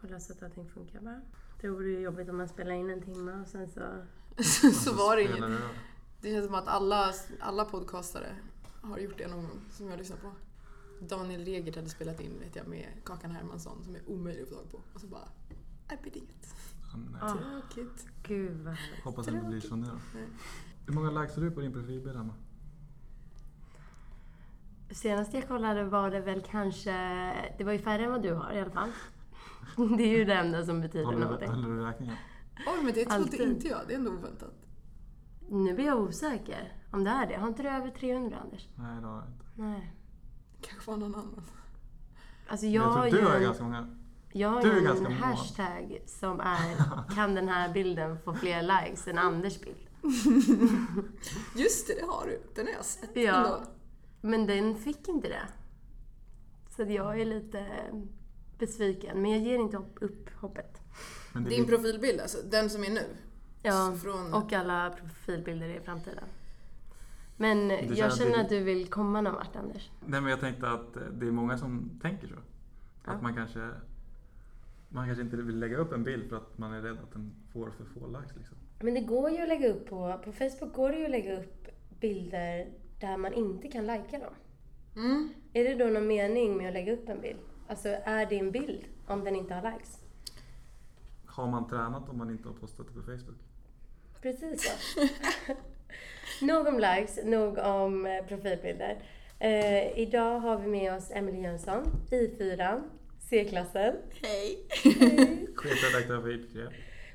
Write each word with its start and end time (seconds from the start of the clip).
Kolla 0.00 0.20
så 0.20 0.32
att 0.32 0.42
allting 0.42 0.68
funkar 0.68 1.00
bara. 1.00 1.20
Det 1.60 1.68
vore 1.68 1.88
ju 1.88 2.00
jobbigt 2.00 2.28
om 2.28 2.36
man 2.36 2.48
spelar 2.48 2.72
in 2.72 2.90
en 2.90 3.02
timme 3.02 3.32
och 3.32 3.46
sen 3.46 3.68
så... 3.68 3.80
så 4.72 4.92
var 4.94 5.16
det 5.16 5.22
inget. 5.22 5.60
det 6.20 6.30
känns 6.30 6.46
som 6.46 6.54
att 6.54 6.68
alla, 6.68 7.12
alla 7.40 7.64
podcastare 7.64 8.36
har 8.82 8.98
gjort 8.98 9.18
det 9.18 9.28
någon 9.28 9.42
gång 9.42 9.60
som 9.70 9.88
jag 9.88 9.98
lyssnar 9.98 10.16
på. 10.16 10.32
Daniel 11.00 11.44
Regert 11.44 11.76
hade 11.76 11.88
spelat 11.88 12.20
in 12.20 12.38
vet 12.40 12.56
jag 12.56 12.66
med 12.66 12.86
Kakan 13.04 13.30
Hermansson 13.30 13.84
som 13.84 13.94
är 13.94 14.00
omöjlig 14.06 14.42
att 14.42 14.48
få 14.48 14.54
tag 14.54 14.70
på. 14.70 14.80
Och 14.94 15.00
så 15.00 15.06
bara, 15.06 15.28
nej 15.88 15.98
blir 16.02 16.12
det 16.12 16.18
inget. 16.18 16.54
Ja, 16.92 16.98
nej. 17.12 17.20
Ah. 17.22 17.32
Tråkigt. 17.32 18.06
Gud 18.22 18.64
vad 18.64 18.74
härligt. 18.74 19.04
Hoppas 19.04 19.26
det 19.26 19.32
inte 19.32 19.46
blir 19.46 19.60
så 19.60 19.76
nu 19.76 19.86
då. 19.86 20.00
Nej. 20.14 20.28
Hur 20.86 20.94
många 20.94 21.10
likes 21.10 21.36
har 21.36 21.42
du 21.42 21.50
på 21.50 21.60
din 21.60 21.72
profilbild 21.72 22.16
Emma? 22.16 22.34
Senast 24.90 25.34
jag 25.34 25.48
kollade 25.48 25.84
var 25.84 26.10
det 26.10 26.20
väl 26.20 26.42
kanske... 26.42 26.92
Det 27.58 27.64
var 27.64 27.72
ju 27.72 27.78
färre 27.78 28.04
än 28.04 28.10
vad 28.10 28.22
du 28.22 28.32
har 28.32 28.52
i 28.52 28.60
alla 28.60 28.70
fall. 28.70 28.90
Det 29.98 30.02
är 30.02 30.18
ju 30.18 30.24
det 30.24 30.34
enda 30.34 30.64
som 30.64 30.80
betyder 30.80 31.04
Håller 31.04 31.18
någonting. 31.18 31.48
håller 31.48 31.68
du 31.68 31.84
räkningen? 31.84 32.16
Oj 32.66 32.84
men 32.84 32.94
det 32.94 33.04
trodde 33.04 33.42
inte 33.42 33.68
jag. 33.68 33.80
Det 33.86 33.94
är 33.94 33.98
ändå 33.98 34.10
oväntat. 34.10 34.54
Nu 35.48 35.74
blir 35.74 35.84
jag 35.86 36.00
osäker 36.00 36.72
om 36.90 37.04
det 37.04 37.10
är 37.10 37.26
det. 37.26 37.36
Har 37.36 37.48
inte 37.48 37.62
du 37.62 37.68
över 37.68 37.90
300 37.90 38.36
Anders? 38.38 38.68
Nej 38.74 39.00
det 39.00 39.06
har 39.06 39.16
jag 39.16 39.26
inte. 39.26 39.44
Nej. 39.54 39.94
Kanske 40.60 40.90
var 40.90 40.96
någon 40.98 41.14
annan. 41.14 41.42
Alltså 42.48 42.66
jag, 42.66 42.84
jag 42.84 42.90
har 42.90 43.10
tror 43.10 43.20
du 43.20 43.26
har 43.26 43.36
en, 43.36 43.42
ganska 43.42 43.64
många. 43.64 43.96
jag 44.32 44.48
har 44.48 44.62
du 44.62 44.70
är 44.78 44.80
ganska 44.80 45.06
en 45.06 45.12
mån. 45.12 45.22
hashtag 45.22 46.02
som 46.06 46.40
är 46.40 46.76
Kan 47.14 47.34
den 47.34 47.48
här 47.48 47.72
bilden 47.72 48.18
få 48.24 48.34
fler 48.34 48.62
likes 48.62 49.08
än 49.08 49.18
Anders 49.18 49.60
bild? 49.60 49.76
Just 51.56 51.86
det, 51.86 51.94
det 51.94 52.06
har 52.06 52.26
du. 52.26 52.42
Den 52.54 52.66
har 52.66 52.72
jag 52.72 52.84
sett 52.84 53.10
Ja. 53.16 53.36
ändå. 53.36 53.62
Men 54.20 54.46
den 54.46 54.74
fick 54.76 55.08
inte 55.08 55.28
det. 55.28 55.42
Så 56.76 56.82
jag 56.82 57.20
är 57.20 57.24
lite 57.24 57.66
besviken. 58.60 59.22
Men 59.22 59.30
jag 59.30 59.40
ger 59.40 59.58
inte 59.58 59.76
upp, 59.76 59.98
upp 60.00 60.30
hoppet. 60.40 60.80
Din 61.34 61.42
blir- 61.44 61.64
profilbild 61.64 62.20
alltså, 62.20 62.38
den 62.50 62.70
som 62.70 62.84
är 62.84 62.90
nu. 62.90 63.04
Ja, 63.62 63.96
Från, 64.02 64.34
och 64.34 64.52
alla 64.52 64.90
profilbilder 64.90 65.68
i 65.68 65.80
framtiden. 65.80 66.24
Men 67.36 67.68
känns 67.70 67.98
jag 67.98 68.06
att 68.08 68.18
känner 68.18 68.40
att 68.40 68.48
du 68.48 68.60
vill 68.60 68.86
komma 68.86 69.20
någon 69.20 69.34
vart, 69.34 69.56
Anders. 69.56 69.90
Nej 70.06 70.20
men 70.20 70.30
jag 70.30 70.40
tänkte 70.40 70.68
att 70.70 70.96
eh, 70.96 71.02
det 71.12 71.26
är 71.26 71.30
många 71.30 71.58
som 71.58 71.90
tänker 72.02 72.26
så. 72.28 72.34
Ja. 73.06 73.12
Att 73.12 73.22
man 73.22 73.34
kanske 73.34 73.68
man 74.88 75.06
kanske 75.06 75.22
inte 75.22 75.36
vill 75.36 75.58
lägga 75.58 75.76
upp 75.76 75.92
en 75.92 76.04
bild 76.04 76.28
för 76.28 76.36
att 76.36 76.58
man 76.58 76.72
är 76.72 76.82
rädd 76.82 76.98
att 77.02 77.12
den 77.12 77.32
får 77.52 77.70
för 77.70 77.84
få 77.84 78.06
likes 78.06 78.36
liksom. 78.36 78.56
Men 78.80 78.94
det 78.94 79.00
går 79.00 79.30
ju 79.30 79.42
att 79.42 79.48
lägga 79.48 79.68
upp 79.68 79.86
på... 79.88 80.20
På 80.24 80.32
Facebook 80.32 80.72
går 80.74 80.88
det 80.90 80.98
ju 80.98 81.04
att 81.04 81.10
lägga 81.10 81.40
upp 81.40 81.68
bilder 82.00 82.68
där 83.00 83.16
man 83.16 83.32
inte 83.32 83.68
kan 83.68 83.86
lajka 83.86 84.18
dem. 84.18 84.34
mm, 84.96 85.28
Är 85.52 85.64
det 85.64 85.84
då 85.84 85.90
någon 85.90 86.06
mening 86.06 86.56
med 86.56 86.66
att 86.66 86.72
lägga 86.72 86.92
upp 86.92 87.08
en 87.08 87.20
bild? 87.20 87.38
Alltså, 87.70 87.88
är 88.04 88.26
det 88.26 88.38
en 88.38 88.50
bild 88.50 88.84
om 89.06 89.24
den 89.24 89.36
inte 89.36 89.54
har 89.54 89.72
likes? 89.72 89.98
Har 91.26 91.46
man 91.46 91.68
tränat 91.68 92.08
om 92.08 92.18
man 92.18 92.30
inte 92.30 92.48
har 92.48 92.54
postat 92.54 92.86
det 92.86 92.92
på 92.92 93.02
Facebook? 93.02 93.38
Precis 94.22 94.62
så. 94.62 95.02
nog 96.46 96.66
om 96.66 96.78
likes, 96.78 97.18
nog 97.24 97.58
om 97.58 98.06
eh, 98.06 98.24
profilbilder. 98.24 99.02
Eh, 99.38 99.98
idag 99.98 100.40
har 100.40 100.58
vi 100.58 100.66
med 100.68 100.94
oss 100.94 101.10
Emily 101.10 101.40
Jönsson, 101.40 101.84
I4, 102.10 102.82
C-klassen, 103.18 103.96
hej! 104.22 104.66
Chefredaktör 105.54 106.22
för 106.22 106.34
IPG. 106.34 106.58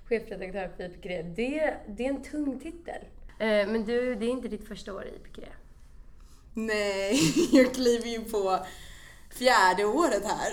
chefredaktör 0.06 0.69
för 0.78 0.84
IPG. 0.84 1.36
Det, 1.36 1.75
det 1.88 2.06
är 2.06 2.09
en 2.09 2.23
tung 2.23 2.59
titel. 2.59 3.02
Eh, 3.40 3.67
men 3.67 3.86
du, 3.86 4.16
det 4.16 4.25
är 4.25 4.30
inte 4.30 4.47
ditt 4.47 4.67
första 4.67 4.94
år 4.94 5.06
i 5.06 5.16
IPG. 5.16 5.45
Nej, 6.53 7.19
jag 7.52 7.73
kliver 7.73 8.08
ju 8.08 8.19
på 8.19 8.59
fjärde 9.36 9.86
året 9.86 10.23
här. 10.23 10.52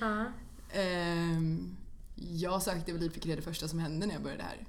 Ja. 0.00 0.24
Ehm, 0.72 1.76
jag 2.14 2.62
sökte 2.62 2.92
väl 2.92 3.02
IPK 3.02 3.24
det 3.24 3.42
första 3.42 3.68
som 3.68 3.78
hände 3.78 4.06
när 4.06 4.14
jag 4.14 4.22
började 4.22 4.42
här. 4.42 4.66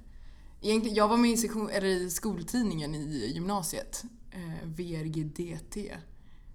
Egentligen, 0.62 0.96
jag 0.96 1.08
var 1.08 1.18
med 1.18 1.32
i, 1.32 1.38
sektion, 1.38 1.70
eller 1.70 1.88
i 1.88 2.10
skoltidningen 2.10 2.96
i 2.96 3.32
gymnasiet, 3.34 4.04
eh, 4.32 4.68
VRGDT. 4.68 5.98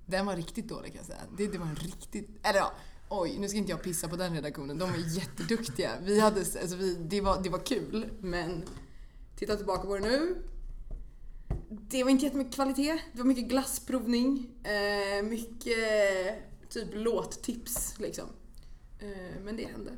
Den 0.07 0.27
var 0.27 0.37
riktigt 0.37 0.69
dålig 0.69 0.93
kan 0.93 0.97
jag 0.97 1.07
säga. 1.07 1.21
Det, 1.37 1.47
det 1.47 1.59
var 1.59 1.67
en 1.67 1.77
riktigt... 1.77 2.29
Eller 2.43 2.59
ja, 2.59 2.73
oj, 3.09 3.39
nu 3.39 3.49
ska 3.49 3.59
inte 3.59 3.71
jag 3.71 3.83
pissa 3.83 4.09
på 4.09 4.17
den 4.17 4.35
redaktionen. 4.35 4.79
De 4.79 4.91
är 4.91 5.17
jätteduktiga. 5.17 5.91
Vi 6.03 6.21
hade, 6.21 6.41
alltså 6.41 6.77
vi, 6.77 6.95
det, 6.95 7.21
var, 7.21 7.43
det 7.43 7.49
var 7.49 7.67
kul, 7.67 8.11
men 8.21 8.65
titta 9.37 9.57
tillbaka 9.57 9.87
på 9.87 9.99
det 9.99 10.03
nu. 10.03 10.43
Det 11.69 12.05
var 12.05 12.11
inte 12.11 12.25
jättemycket 12.25 12.55
kvalitet. 12.55 12.99
Det 13.13 13.19
var 13.19 13.25
mycket 13.25 13.49
glassprovning, 13.49 14.51
eh, 14.65 15.25
mycket 15.25 16.54
typ 16.75 16.89
låttips 16.93 17.99
liksom. 17.99 18.25
Eh, 18.99 19.43
Men 19.45 19.57
det 19.57 19.67
hände. 19.67 19.91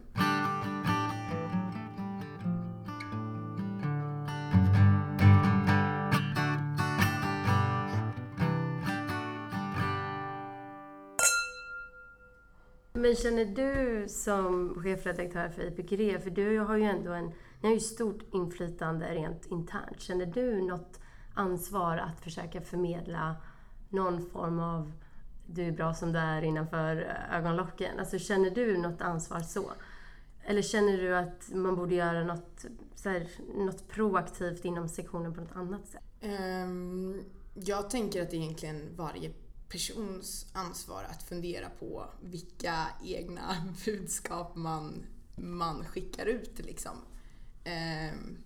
Men 12.93 13.15
känner 13.15 13.45
du 13.45 14.09
som 14.09 14.75
chefredaktör 14.83 15.49
för 15.49 15.63
IPG, 15.63 16.23
för 16.23 16.31
du 16.31 16.59
har 16.59 16.77
ju 16.77 16.85
ändå 16.85 17.13
en, 17.13 17.27
ni 17.61 17.69
har 17.69 17.75
ju 17.75 17.81
stort 17.81 18.35
inflytande 18.35 19.15
rent 19.15 19.47
internt. 19.47 20.01
Känner 20.01 20.27
du 20.27 20.63
något 20.63 21.01
ansvar 21.35 21.97
att 21.97 22.21
försöka 22.21 22.61
förmedla 22.61 23.37
någon 23.89 24.31
form 24.31 24.61
av 24.61 24.93
du 25.47 25.63
är 25.63 25.73
bra 25.73 25.95
som 25.95 26.13
du 26.13 26.19
är 26.19 26.43
innanför 26.43 26.97
ögonlocken? 27.33 27.99
Alltså 27.99 28.19
känner 28.19 28.51
du 28.51 28.79
något 28.79 29.01
ansvar 29.01 29.41
så? 29.41 29.73
Eller 30.45 30.63
känner 30.63 30.97
du 30.97 31.17
att 31.17 31.49
man 31.55 31.77
borde 31.77 31.95
göra 31.95 32.25
något, 32.25 32.65
så 32.95 33.09
här, 33.09 33.29
något 33.55 33.89
proaktivt 33.89 34.65
inom 34.65 34.89
sektionen 34.89 35.35
på 35.35 35.41
något 35.41 35.57
annat 35.57 35.89
sätt? 35.89 36.03
Um, 36.23 37.25
Jag 37.55 37.91
tänker 37.91 38.23
att 38.23 38.31
det 38.31 38.37
är 38.37 38.41
egentligen 38.41 38.97
varje 38.97 39.31
persons 39.69 40.47
ansvar 40.53 41.05
att 41.11 41.23
fundera 41.23 41.69
på 41.79 42.07
vilka 42.21 42.87
egna 43.05 43.57
budskap 43.85 44.57
man, 44.57 45.07
man 45.37 45.85
skickar 45.85 46.27
ut. 46.27 46.59
Liksom. 46.59 46.97
Um, 47.65 48.39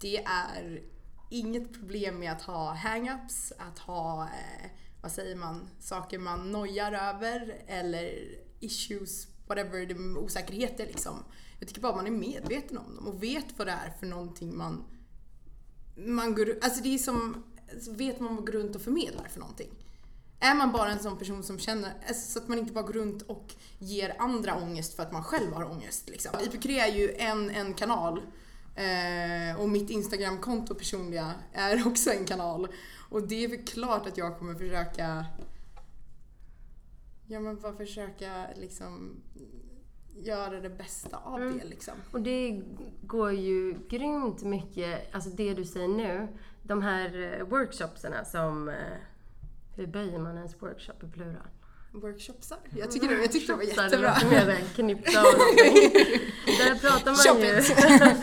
Det 0.00 0.24
är 0.24 0.82
inget 1.30 1.72
problem 1.72 2.18
med 2.18 2.32
att 2.32 2.42
ha 2.42 2.74
hang-ups, 2.74 3.52
att 3.58 3.78
ha, 3.78 4.22
uh, 4.22 4.70
vad 5.06 5.12
säger 5.12 5.36
man, 5.36 5.68
saker 5.80 6.18
man 6.18 6.52
nojar 6.52 6.92
över 6.92 7.62
eller 7.66 8.14
issues, 8.60 9.26
whatever, 9.46 9.86
det 9.86 9.94
osäkerheter 9.94 10.86
liksom. 10.86 11.24
Jag 11.58 11.68
tycker 11.68 11.80
bara 11.80 11.96
man 11.96 12.06
är 12.06 12.10
medveten 12.10 12.78
om 12.78 12.96
dem 12.96 13.06
och 13.06 13.22
vet 13.22 13.58
vad 13.58 13.66
det 13.66 13.72
är 13.72 13.90
för 13.98 14.06
någonting 14.06 14.56
man 14.56 14.84
man 15.96 16.34
går, 16.34 16.58
alltså 16.62 16.82
det 16.82 16.94
är 16.94 16.98
som, 16.98 17.44
alltså 17.72 17.92
vet 17.92 18.20
man 18.20 18.28
vad 18.28 18.34
man 18.36 18.44
går 18.44 18.52
runt 18.52 18.76
och 18.76 18.82
förmedlar 18.82 19.28
för 19.28 19.40
någonting. 19.40 19.70
Är 20.40 20.54
man 20.54 20.72
bara 20.72 20.90
en 20.90 20.98
sån 20.98 21.18
person 21.18 21.42
som 21.42 21.58
känner, 21.58 21.92
alltså 22.08 22.32
så 22.32 22.38
att 22.38 22.48
man 22.48 22.58
inte 22.58 22.72
bara 22.72 22.84
går 22.84 22.92
runt 22.92 23.22
och 23.22 23.54
ger 23.78 24.16
andra 24.18 24.56
ångest 24.56 24.96
för 24.96 25.02
att 25.02 25.12
man 25.12 25.24
själv 25.24 25.52
har 25.52 25.70
ångest. 25.70 26.08
Liksom. 26.08 26.32
IPQ 26.40 26.66
är 26.66 26.92
ju 26.92 27.14
en, 27.16 27.50
en 27.50 27.74
kanal 27.74 28.22
eh, 28.76 29.60
och 29.60 29.68
mitt 29.68 29.90
Instagramkonto 29.90 30.74
personliga 30.74 31.34
är 31.52 31.86
också 31.86 32.10
en 32.10 32.24
kanal. 32.24 32.68
Och 33.08 33.28
det 33.28 33.44
är 33.44 33.48
väl 33.48 33.64
klart 33.64 34.06
att 34.06 34.16
jag 34.18 34.38
kommer 34.38 34.54
försöka 34.54 35.26
Ja 37.26 37.40
men 37.40 37.60
bara 37.60 37.72
försöka 37.76 38.46
liksom 38.56 39.16
göra 40.16 40.60
det 40.60 40.70
bästa 40.70 41.16
av 41.16 41.40
Mm. 41.42 41.58
det 41.58 41.64
liksom. 41.64 41.94
Och 42.12 42.20
det 42.20 42.62
går 43.02 43.32
ju 43.32 43.74
grymt 43.88 44.42
mycket, 44.42 45.14
alltså 45.14 45.30
det 45.30 45.54
du 45.54 45.64
säger 45.64 45.88
nu, 45.88 46.28
de 46.62 46.82
här 46.82 47.38
eh, 47.40 47.46
workshopsarna 47.46 48.24
som... 48.24 48.68
eh, 48.68 48.74
Hur 49.76 49.86
böjer 49.86 50.18
man 50.18 50.36
ens 50.36 50.62
workshop 50.62 51.02
i 51.02 51.08
plural? 51.08 51.48
Workshopsar. 52.00 52.58
Jag, 52.70 52.90
tycker 52.90 53.08
det, 53.08 53.14
jag 53.14 53.32
tyckte 53.32 53.52
det 53.52 53.56
var 53.56 53.62
jättebra. 53.62 53.88
Det 53.88 53.96
låter 53.96 54.26
mer 54.30 54.46
och 54.46 55.38
någonting. 55.38 55.74
Där 56.58 56.78
pratar 56.80 57.10
man 57.10 57.16
Shop 57.16 57.38
ju... 57.38 58.16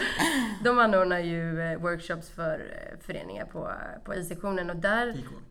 de 0.64 0.80
anordnar 0.80 1.20
ju 1.20 1.62
eh, 1.62 1.80
workshops 1.80 2.30
för 2.30 2.54
eh, 2.54 3.00
föreningar 3.06 3.46
på, 3.46 3.72
på 4.06 4.16
I-sektionen 4.16 4.70
och 4.70 4.76
där... 4.76 5.10
Equal. 5.10 5.42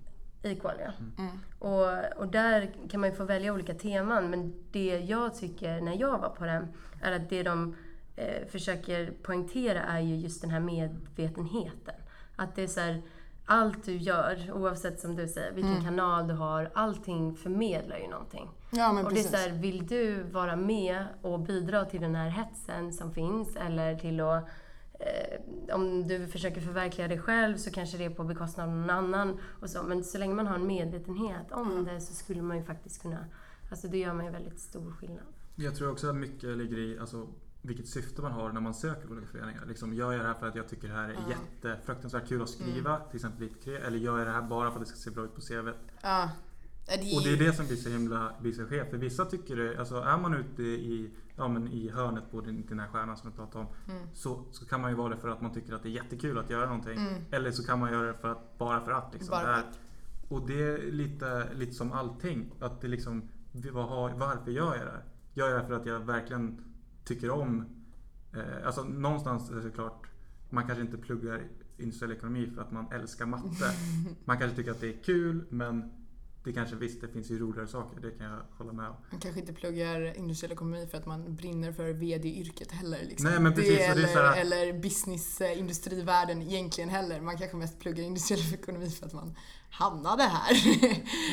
Equal, 0.43 0.75
ja. 0.79 0.93
Mm. 1.19 1.39
Och, 1.59 2.21
och 2.21 2.29
där 2.29 2.75
kan 2.91 3.01
man 3.01 3.11
ju 3.11 3.17
få 3.17 3.25
välja 3.25 3.53
olika 3.53 3.75
teman, 3.75 4.31
men 4.31 4.65
det 4.73 4.99
jag 4.99 5.35
tycker 5.35 5.81
när 5.81 6.01
jag 6.01 6.19
var 6.19 6.29
på 6.29 6.45
den 6.45 6.69
är 7.03 7.13
att 7.13 7.31
det 7.31 7.43
de 7.43 7.77
eh, 8.17 8.49
försöker 8.49 9.13
poängtera 9.23 9.83
är 9.83 10.01
ju 10.01 10.17
just 10.17 10.41
den 10.41 10.51
här 10.51 10.61
medvetenheten. 10.61 11.95
Att 12.37 12.57
det 12.57 12.63
är 12.63 12.67
så 12.67 12.81
här, 12.81 13.03
allt 13.47 13.85
du 13.85 13.97
gör, 13.97 14.53
oavsett 14.55 15.01
som 15.01 15.17
du 15.17 15.29
säger, 15.29 15.53
vilken 15.53 15.73
Mm. 15.73 15.85
kanal 15.85 16.29
du 16.29 16.35
har, 16.35 16.71
allting 16.75 17.37
förmedlar 17.37 17.97
ju 17.99 18.09
någonting. 18.09 18.49
Ja 18.71 18.93
men 18.93 19.07
och 19.07 19.13
det 19.13 19.21
är 19.21 19.23
precis. 19.23 19.31
så 19.31 19.37
här, 19.51 19.59
vill 19.59 19.87
du 19.87 20.23
vara 20.23 20.57
med 20.57 21.05
och 21.23 21.41
bidra 21.41 21.85
till 21.85 22.01
den 22.01 22.15
här 22.15 22.29
hetsen 22.29 22.93
som 22.93 23.13
finns 23.13 23.57
eller 23.57 23.97
till 23.97 24.21
att 24.21 24.45
eh, 25.01 25.75
om 25.77 26.09
du 26.09 26.27
försöker 26.29 26.61
förverkliga 26.61 27.09
dig 27.09 27.19
själv 27.19 27.57
så 27.57 27.71
kanske 27.71 27.99
det 27.99 28.05
är 28.05 28.11
på 28.11 28.25
bekostnad 28.25 28.69
av 28.69 28.75
någon 28.75 28.91
annan 28.91 29.39
och 29.61 29.71
så. 29.71 29.83
Men 29.83 30.05
så 30.05 30.19
länge 30.19 30.35
man 30.35 30.47
har 30.47 30.55
en 30.55 30.67
medvetenhet 30.67 31.53
om 31.53 31.71
Mm. 31.73 31.85
det 31.85 32.01
så 32.01 32.15
skulle 32.15 32.43
man 32.43 32.57
ju 32.57 32.63
faktiskt 32.65 33.03
kunna, 33.03 33.19
alltså 33.71 33.89
det 33.89 33.99
gör 33.99 34.15
man 34.15 34.25
ju 34.25 34.31
väldigt 34.33 34.61
stor 34.61 34.91
skillnad. 34.93 35.25
Jag 35.57 35.75
tror 35.77 35.91
också 35.91 36.09
att 36.11 36.17
mycket 36.17 36.57
ligger 36.59 36.79
i, 36.79 36.99
alltså 36.99 37.27
vilket 37.63 37.89
syfte 37.89 38.23
man 38.23 38.33
har 38.33 38.53
när 38.53 38.61
man 38.61 38.75
söker 38.75 39.11
olika 39.11 39.27
föreningar. 39.27 39.65
Liksom, 39.67 39.95
gör 39.95 40.13
jag 40.13 40.21
det 40.21 40.27
här 40.27 40.35
för 40.35 40.47
att 40.49 40.55
jag 40.55 40.69
tycker 40.69 40.89
det 40.89 40.95
här 40.95 41.09
är 41.09 41.13
Ja. 41.13 41.21
jättefruktansvärt 41.29 42.29
kul 42.29 42.43
att 42.43 42.49
skriva, 42.49 42.99
till 42.99 43.17
exempel 43.17 43.49
eller 43.67 43.99
gör 43.99 44.19
jag 44.19 44.27
det 44.27 44.33
här 44.33 44.43
bara 44.43 44.71
för 44.71 44.81
att 44.81 44.85
det 44.85 44.89
ska 44.91 44.99
se 44.99 45.11
bra 45.11 45.25
ut 45.25 45.35
på 45.35 45.41
CVt? 45.41 45.77
Ja. 46.03 46.31
Det 46.87 46.93
är 46.93 47.17
Och 47.17 47.23
det 47.23 47.33
är 47.33 47.37
det 47.37 47.53
som 47.53 47.67
blir 47.67 47.77
så 47.77 47.89
himla, 47.89 48.33
blir 48.41 48.53
så 48.53 48.65
skevt. 48.65 48.91
För 48.91 48.97
vissa 48.97 49.25
tycker 49.25 49.57
det, 49.57 49.79
alltså 49.79 49.97
är 49.97 50.19
man 50.19 50.35
ute 50.35 50.63
i, 50.63 51.11
ja, 51.37 51.49
men 51.49 51.69
i 51.69 51.91
hörnet 51.91 52.31
på 52.31 52.41
den, 52.41 52.67
den 52.67 52.81
här 52.81 52.89
stjärnan 52.89 53.17
som 53.17 53.29
jag 53.29 53.37
pratade 53.37 53.65
om. 53.65 53.95
Mm. 53.95 54.07
Så, 54.15 54.45
så 54.53 54.67
kan 54.67 54.81
man 54.81 54.91
ju 54.91 54.97
vara 54.97 55.09
det 55.09 55.17
för 55.17 55.29
att 55.29 55.41
man 55.41 55.55
tycker 55.55 55.75
att 55.75 55.83
det 55.83 55.89
är 55.89 55.91
jättekul 55.91 56.39
att 56.39 56.51
göra 56.51 56.67
någonting. 56.67 56.99
Mm. 56.99 57.23
Eller 57.31 57.51
så 57.51 57.65
kan 57.67 57.79
man 57.79 57.93
göra 57.93 58.07
det 58.07 58.15
för 58.15 58.29
att, 58.29 58.59
bara 58.59 58.81
för 58.85 58.93
att. 58.93 59.13
Liksom. 59.13 59.31
Bara 59.31 59.45
för 59.45 59.53
att. 59.53 59.79
Och 60.29 60.47
det 60.47 60.63
är 60.63 60.93
lite, 60.93 61.49
lite 61.55 61.73
som 61.73 61.93
allting. 61.93 62.53
Att 62.61 62.81
det 62.81 62.89
liksom, 62.89 63.29
vad 63.73 64.13
varför 64.13 64.51
gör 64.51 64.77
jag 64.77 64.87
det 64.87 64.91
här? 64.93 65.05
Gör 65.35 65.49
jag 65.49 65.61
det 65.61 65.67
för 65.67 65.75
att 65.75 65.87
jag 65.87 66.01
verkligen 66.01 66.72
tycker 67.05 67.31
om... 67.31 67.65
Eh, 68.33 68.67
alltså 68.67 68.85
någonstans 68.85 69.51
är 69.51 69.55
det 69.55 69.63
såklart, 69.63 70.07
man 70.51 70.67
kanske 70.67 70.83
inte 70.83 70.99
pluggar 70.99 71.43
industriell 71.79 72.13
ekonomi 72.13 72.51
för 72.55 72.63
att 72.63 72.73
man 72.73 72.93
älskar 72.93 73.27
matte. 73.27 73.75
Man 74.25 74.39
kanske 74.39 74.57
tycker 74.57 74.71
att 74.71 74.81
det 74.81 74.89
är 74.99 75.03
kul 75.03 75.45
men 75.49 76.02
det 76.45 76.53
kanske 76.53 76.77
visst, 76.77 77.01
det 77.01 77.09
finns 77.09 77.31
ju 77.31 77.39
roligare 77.39 77.69
saker. 77.69 78.01
Det 78.01 78.11
kan 78.11 78.27
jag 78.27 78.39
hålla 78.59 78.73
med 78.73 78.87
om. 78.89 78.97
Man 79.11 79.21
kanske 79.21 79.41
inte 79.41 79.53
pluggar 79.53 80.17
industriell 80.19 80.53
ekonomi 80.53 80.87
för 80.91 80.99
att 80.99 81.07
man 81.07 81.35
brinner 81.37 81.73
för 81.73 81.93
VD-yrket 81.93 82.73
heller. 82.73 82.99
Liksom. 83.09 83.31
Nej, 83.31 83.41
men 83.41 83.55
precis, 83.55 83.77
det 83.77 83.85
är 83.85 83.93
eller, 83.93 84.09
så 84.09 84.19
här- 84.19 84.41
eller 84.41 84.73
business, 84.81 85.41
industrivärlden 85.41 86.43
egentligen 86.43 86.91
heller. 86.91 87.21
Man 87.21 87.39
kanske 87.39 87.57
mest 87.57 87.79
pluggar 87.81 88.05
industriell 88.05 88.55
ekonomi 88.55 88.91
för 88.91 89.07
att 89.07 89.13
man 89.13 89.35
hamnade 89.71 90.23
här. 90.23 90.53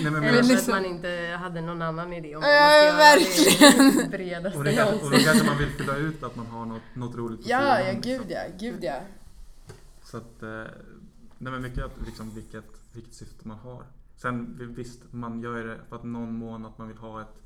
Nej, 0.03 0.11
men, 0.11 0.15
Eller 0.15 0.27
Eller 0.27 0.31
men, 0.37 0.43
för 0.45 0.53
liksom- 0.53 0.73
att 0.73 0.81
man 0.81 0.91
inte 0.91 1.37
hade 1.39 1.61
någon 1.61 1.81
annan 1.81 2.13
idé 2.13 2.35
om 2.35 2.43
Ja, 2.43 2.49
vad 2.49 3.05
man 3.05 3.25
ska 3.25 3.61
göra 3.61 3.77
verkligen. 3.77 3.97
det 3.97 4.09
bredaste 4.17 4.57
och, 4.59 4.63
det 4.63 4.73
kan, 4.73 4.87
och 4.87 5.11
då 5.11 5.17
kanske 5.17 5.45
man 5.45 5.57
vill 5.57 5.69
fylla 5.69 5.95
ut 5.97 6.23
att 6.23 6.35
man 6.35 6.45
har 6.47 6.65
något, 6.65 6.81
något 6.93 7.15
roligt 7.15 7.43
på 7.43 7.49
ja, 7.49 7.59
sidan, 7.59 7.85
ja, 7.85 7.91
liksom. 7.93 8.11
gud 8.11 8.25
ja, 8.29 8.41
gud 8.59 8.83
ja. 8.83 8.99
Så 10.03 10.17
att, 10.17 10.43
eh, 10.43 10.49
nej 11.37 11.51
men 11.53 11.61
mycket 11.61 11.85
liksom 12.05 12.35
vilket, 12.35 12.65
vilket 12.93 13.13
syfte 13.13 13.47
man 13.47 13.57
har. 13.59 13.83
Sen 14.21 14.57
visst, 14.75 15.13
man 15.13 15.41
gör 15.41 15.63
det 15.65 15.79
för 15.89 15.95
att 15.95 16.03
någon 16.03 16.33
mån 16.37 16.65
att 16.65 16.77
man 16.77 16.87
vill 16.87 16.97
ha 16.97 17.21
ett, 17.21 17.41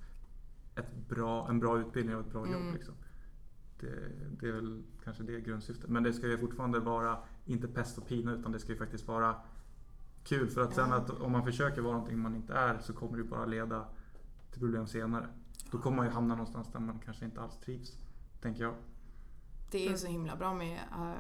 ett 0.76 1.08
bra, 1.10 1.50
en 1.50 1.60
bra 1.60 1.80
utbildning 1.80 2.16
och 2.16 2.22
ett 2.26 2.32
bra 2.32 2.46
Mm. 2.46 2.66
jobb. 2.66 2.74
Liksom. 2.74 2.94
Det, 3.80 4.10
det 4.40 4.48
är 4.48 4.52
väl 4.52 4.84
kanske 5.04 5.24
det 5.24 5.40
grundsyftet. 5.42 5.90
Men 5.90 6.04
det 6.04 6.14
ska 6.14 6.28
ju 6.28 6.38
fortfarande 6.38 6.80
vara, 6.80 7.18
inte 7.46 7.68
pest 7.68 7.98
och 7.98 8.08
pina, 8.08 8.32
utan 8.34 8.52
det 8.52 8.60
ska 8.60 8.72
ju 8.72 8.78
faktiskt 8.78 9.08
vara 9.08 9.36
kul. 10.24 10.50
För 10.50 10.62
att 10.62 10.74
sen 10.76 10.94
att 10.94 11.10
om 11.10 11.32
man 11.32 11.44
försöker 11.46 11.82
vara 11.82 11.94
någonting 11.94 12.20
man 12.20 12.36
inte 12.36 12.54
är 12.54 12.80
så 12.80 12.94
kommer 12.94 13.18
det 13.18 13.24
bara 13.24 13.46
leda 13.46 13.86
till 14.52 14.60
problem 14.60 14.88
senare. 14.88 15.28
Då 15.72 15.78
kommer 15.78 15.98
man 15.98 16.06
ju 16.06 16.12
hamna 16.12 16.36
någonstans 16.36 16.68
där 16.72 16.80
man 16.80 17.00
kanske 17.00 17.26
inte 17.26 17.42
alls 17.42 17.58
trivs, 17.60 17.98
tänker 18.42 18.64
jag. 18.64 18.76
Det 19.72 19.78
är 19.84 19.88
Mm. 19.88 19.98
så 19.98 20.08
himla 20.08 20.36
bra 20.36 20.54
med 20.54 20.80
uh, 21.00 21.14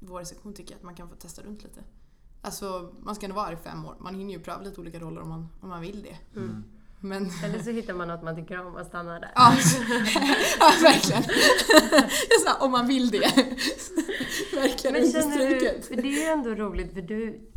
vår 0.00 0.24
sektion 0.24 0.54
tycker 0.54 0.72
jag, 0.72 0.78
att 0.78 0.84
man 0.84 0.94
kan 0.94 1.08
få 1.08 1.14
testa 1.14 1.42
runt 1.42 1.62
lite. 1.62 1.80
Alltså, 2.44 2.92
man 3.02 3.14
ska 3.14 3.26
ändå 3.26 3.36
vara 3.36 3.46
här 3.46 3.52
i 3.52 3.56
fem 3.56 3.86
år. 3.86 3.96
Man 4.00 4.14
hinner 4.14 4.32
ju 4.32 4.40
pröva 4.40 4.62
lite 4.62 4.80
olika 4.80 4.98
roller 4.98 5.20
om 5.22 5.28
man, 5.28 5.48
om 5.60 5.68
man 5.68 5.80
vill 5.80 6.02
det. 6.02 6.40
Mm. 6.40 6.64
Men... 7.00 7.30
Eller 7.44 7.62
så 7.62 7.70
hittar 7.70 7.94
man 7.94 8.08
något 8.08 8.22
man 8.22 8.36
tycker 8.36 8.66
om 8.66 8.74
och 8.74 8.86
stannar 8.86 9.20
där. 9.20 9.32
Ja, 9.34 9.52
ja 10.58 10.72
verkligen. 10.82 11.22
Jag 12.30 12.40
sa, 12.40 12.64
om 12.64 12.70
man 12.70 12.86
vill 12.86 13.10
det. 13.10 13.18
verkligen 14.54 14.92
Men 14.92 15.12
känner 15.12 15.48
du, 15.48 15.82
för 15.82 15.96
det 15.96 16.08
är 16.08 16.22
ju 16.22 16.32
ändå 16.32 16.50
roligt 16.50 16.94
för 16.94 17.02
du, 17.02 17.50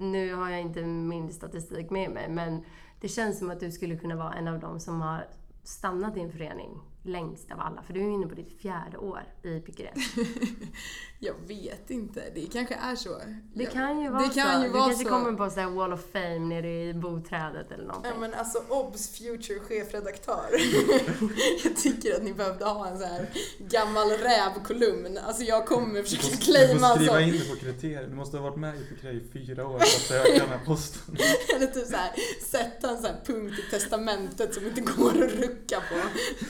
nu 0.00 0.34
har 0.34 0.50
jag 0.50 0.60
inte 0.60 0.82
min 0.82 1.32
statistik 1.32 1.90
med 1.90 2.10
mig, 2.10 2.28
men 2.28 2.64
det 3.00 3.08
känns 3.08 3.38
som 3.38 3.50
att 3.50 3.60
du 3.60 3.72
skulle 3.72 3.96
kunna 3.96 4.16
vara 4.16 4.32
en 4.32 4.48
av 4.48 4.60
dem 4.60 4.80
som 4.80 5.00
har 5.00 5.28
stannat 5.64 6.16
i 6.16 6.20
en 6.20 6.32
förening 6.32 6.78
längst 7.02 7.52
av 7.52 7.60
alla. 7.60 7.82
För 7.82 7.92
du 7.92 8.00
är 8.00 8.04
ju 8.04 8.12
inne 8.12 8.26
på 8.26 8.34
ditt 8.34 8.60
fjärde 8.60 8.96
år 8.98 9.22
i 9.42 9.60
Pickeret. 9.60 9.94
Jag 11.22 11.34
vet 11.48 11.90
inte, 11.90 12.22
det 12.34 12.46
kanske 12.52 12.74
är 12.74 12.96
så. 12.96 13.18
Det 13.54 13.62
Jag- 13.62 13.72
kan 13.72 14.00
ju 14.00 14.10
vara 14.10 14.22
det 14.22 14.34
kan 14.34 14.54
så. 14.56 14.66
Ju 14.66 14.72
du 14.72 14.72
vara 14.78 14.84
kanske 14.88 15.04
så. 15.04 15.10
kommer 15.10 15.32
på 15.32 15.50
så 15.50 15.60
här 15.60 15.70
Wall 15.70 15.92
of 15.92 16.00
Fame 16.12 16.38
nere 16.38 16.82
i 16.88 16.94
boträdet 16.94 17.72
eller 17.72 17.84
någonting. 17.84 18.12
Ja 18.14 18.20
men 18.20 18.34
alltså 18.34 18.58
OBS 18.68 19.18
Future 19.18 19.60
chefredaktör. 19.60 20.46
jag 21.64 21.76
tycker 21.76 22.14
att 22.16 22.22
ni 22.22 22.32
behövde 22.32 22.64
ha 22.64 22.88
en 22.88 22.98
så 22.98 23.04
här 23.04 23.26
gammal 23.58 24.08
rävkolumn. 24.10 25.18
Alltså 25.18 25.42
jag 25.42 25.66
kommer 25.66 26.02
försöka 26.02 26.22
Du 26.22 26.36
får 26.36 26.42
claima 26.42 26.88
skriva 26.94 27.12
så. 27.14 27.20
in 27.20 27.32
det 27.32 27.48
på 27.50 27.56
kriterier. 27.56 28.06
Du 28.08 28.14
måste 28.14 28.36
ha 28.36 28.44
varit 28.44 28.58
med 28.58 28.76
i 28.80 28.84
Picret 28.84 29.14
i 29.14 29.28
fyra 29.32 29.66
år 29.68 29.78
för 29.78 29.84
att 29.84 29.90
söka 30.24 30.32
den 30.38 30.48
här 30.48 30.64
posten. 30.66 31.16
Eller 31.56 31.66
typ 31.66 31.86
så 31.86 31.96
här, 31.96 32.12
sätta 32.50 32.90
en 32.90 32.98
så 32.98 33.06
här 33.06 33.20
punkt 33.26 33.54
i 33.66 33.70
testamentet 33.70 34.54
som 34.54 34.66
inte 34.66 34.80
går 34.80 35.24
att 35.24 35.32
rucka 35.32 35.80
på. 35.80 35.96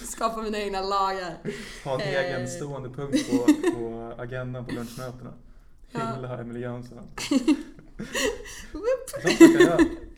Skapa 0.06 0.39
mina 0.42 0.58
egna 0.58 0.80
lagar. 0.80 1.36
Ha 1.84 1.94
en 1.94 2.00
Eh. 2.00 2.24
egen 2.24 2.48
stående 2.48 2.88
punkt 2.88 3.30
på, 3.30 3.46
på 3.72 4.14
agendan 4.18 4.64
på 4.66 4.72
lunchmötena. 4.72 5.32
Ja. 5.90 6.14
Hylla 6.14 6.38
Emelie 6.40 6.62
Jönsson. 6.62 7.02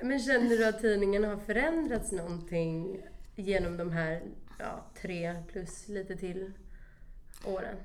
Men 0.03 0.19
känner 0.21 0.49
du 0.57 0.65
att 0.67 0.81
tidningen 0.81 1.25
har 1.25 1.37
förändrats 1.37 2.13
någonting 2.13 3.01
genom 3.37 3.77
de 3.77 3.91
här 3.93 4.23
ja, 4.59 4.87
tre 5.03 5.43
plus 5.53 5.89
lite 5.89 6.17
till 6.17 6.53
åren? 7.45 7.77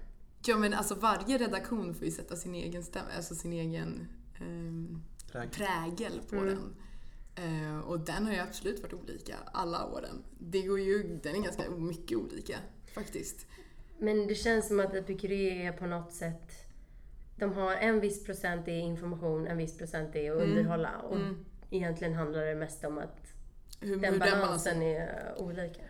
Ja 0.45 0.57
men 0.57 0.73
alltså 0.73 0.95
varje 0.95 1.37
redaktion 1.37 1.93
får 1.95 2.05
ju 2.05 2.11
sätta 2.11 2.35
sin 2.35 2.55
egen 2.55 2.83
stämma, 2.83 3.05
alltså 3.15 3.35
sin 3.35 3.53
egen 3.53 4.07
ehm, 4.41 5.01
Prägel. 5.31 5.49
prägel 5.51 6.21
på 6.29 6.35
Mm. 6.35 6.47
den. 6.47 6.75
Eh, 7.37 7.79
och 7.79 7.99
den 7.99 8.25
har 8.25 8.33
ju 8.33 8.39
absolut 8.39 8.81
varit 8.83 8.93
olika 8.93 9.35
alla 9.53 9.85
åren. 9.85 10.23
Det 10.39 10.61
går 10.61 10.79
ju, 10.79 11.19
den 11.23 11.35
är 11.35 11.39
ganska 11.41 11.69
mycket 11.69 12.17
olika 12.17 12.57
faktiskt. 12.93 13.45
Men 13.99 14.27
det 14.27 14.35
känns 14.35 14.67
som 14.67 14.79
att 14.79 14.93
Epicuré 14.93 15.65
är 15.65 15.71
på 15.71 15.85
något 15.85 16.13
sätt... 16.13 16.51
De 17.39 17.53
har 17.53 17.73
en 17.73 17.99
viss 17.99 18.23
procent 18.23 18.67
är 18.67 18.71
information, 18.71 19.47
en 19.47 19.57
viss 19.57 19.77
procent 19.77 20.15
är 20.15 20.31
att 20.31 20.37
Mm. 20.41 20.49
underhålla. 20.49 20.91
Och 20.97 21.15
Mm. 21.15 21.45
egentligen 21.69 22.13
handlar 22.13 22.41
det 22.45 22.55
mest 22.55 22.83
om 22.83 22.97
att 22.97 23.17
Hur, 23.79 23.97
den 23.97 24.13
hur 24.13 24.19
balansen 24.19 24.81
är 24.81 25.33
olika. 25.37 25.81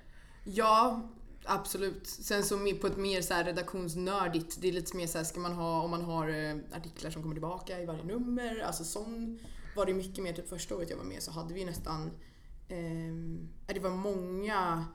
Ja, 0.44 1.01
absolut. 1.45 2.07
Sen 2.07 2.44
så 2.44 2.57
på 2.81 2.88
ett 2.88 2.97
mer 2.97 3.21
så 3.21 3.33
här 3.33 3.44
redaktionsnördigt, 3.44 4.61
det 4.61 4.67
är 4.67 4.71
lite 4.71 4.97
mer 4.97 5.07
så 5.07 5.17
här, 5.17 5.25
ska 5.25 5.39
man 5.39 5.53
ha, 5.53 5.81
om 5.81 5.91
man 5.91 6.01
har 6.01 6.29
eh, 6.29 6.55
artiklar 6.77 7.11
som 7.11 7.21
kommer 7.21 7.35
tillbaka 7.35 7.81
i 7.81 7.85
varje 7.85 8.03
nummer, 8.03 8.59
alltså 8.59 8.83
sån 8.83 9.39
var 9.77 9.85
det 9.85 9.94
mycket 9.94 10.24
mer, 10.24 10.33
typ 10.33 10.50
första 10.50 10.75
året 10.75 10.89
jag 10.89 10.97
var 10.97 11.03
med 11.03 11.24
så 11.24 11.31
hade 11.31 11.53
vi 11.53 11.65
nästan, 11.65 12.12
eh, 12.68 13.74
det 13.74 13.79
var 13.79 13.89
många 13.89 14.85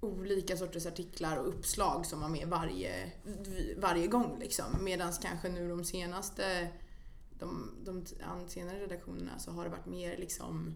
olika 0.00 0.56
sorters 0.56 0.86
artiklar 0.86 1.36
och 1.36 1.48
uppslag 1.48 2.06
som 2.06 2.20
var 2.20 2.28
med 2.28 2.48
varje, 2.48 3.12
varje 3.76 4.06
gång 4.06 4.38
liksom. 4.38 4.64
Medan 4.80 5.12
kanske 5.22 5.48
nu 5.48 5.68
de 5.68 5.84
senaste, 5.84 6.68
de, 7.38 7.70
de 7.84 8.04
senare 8.48 8.78
redaktionerna 8.78 9.38
så 9.38 9.50
har 9.50 9.64
det 9.64 9.70
varit 9.70 9.86
mer 9.86 10.16
liksom, 10.18 10.74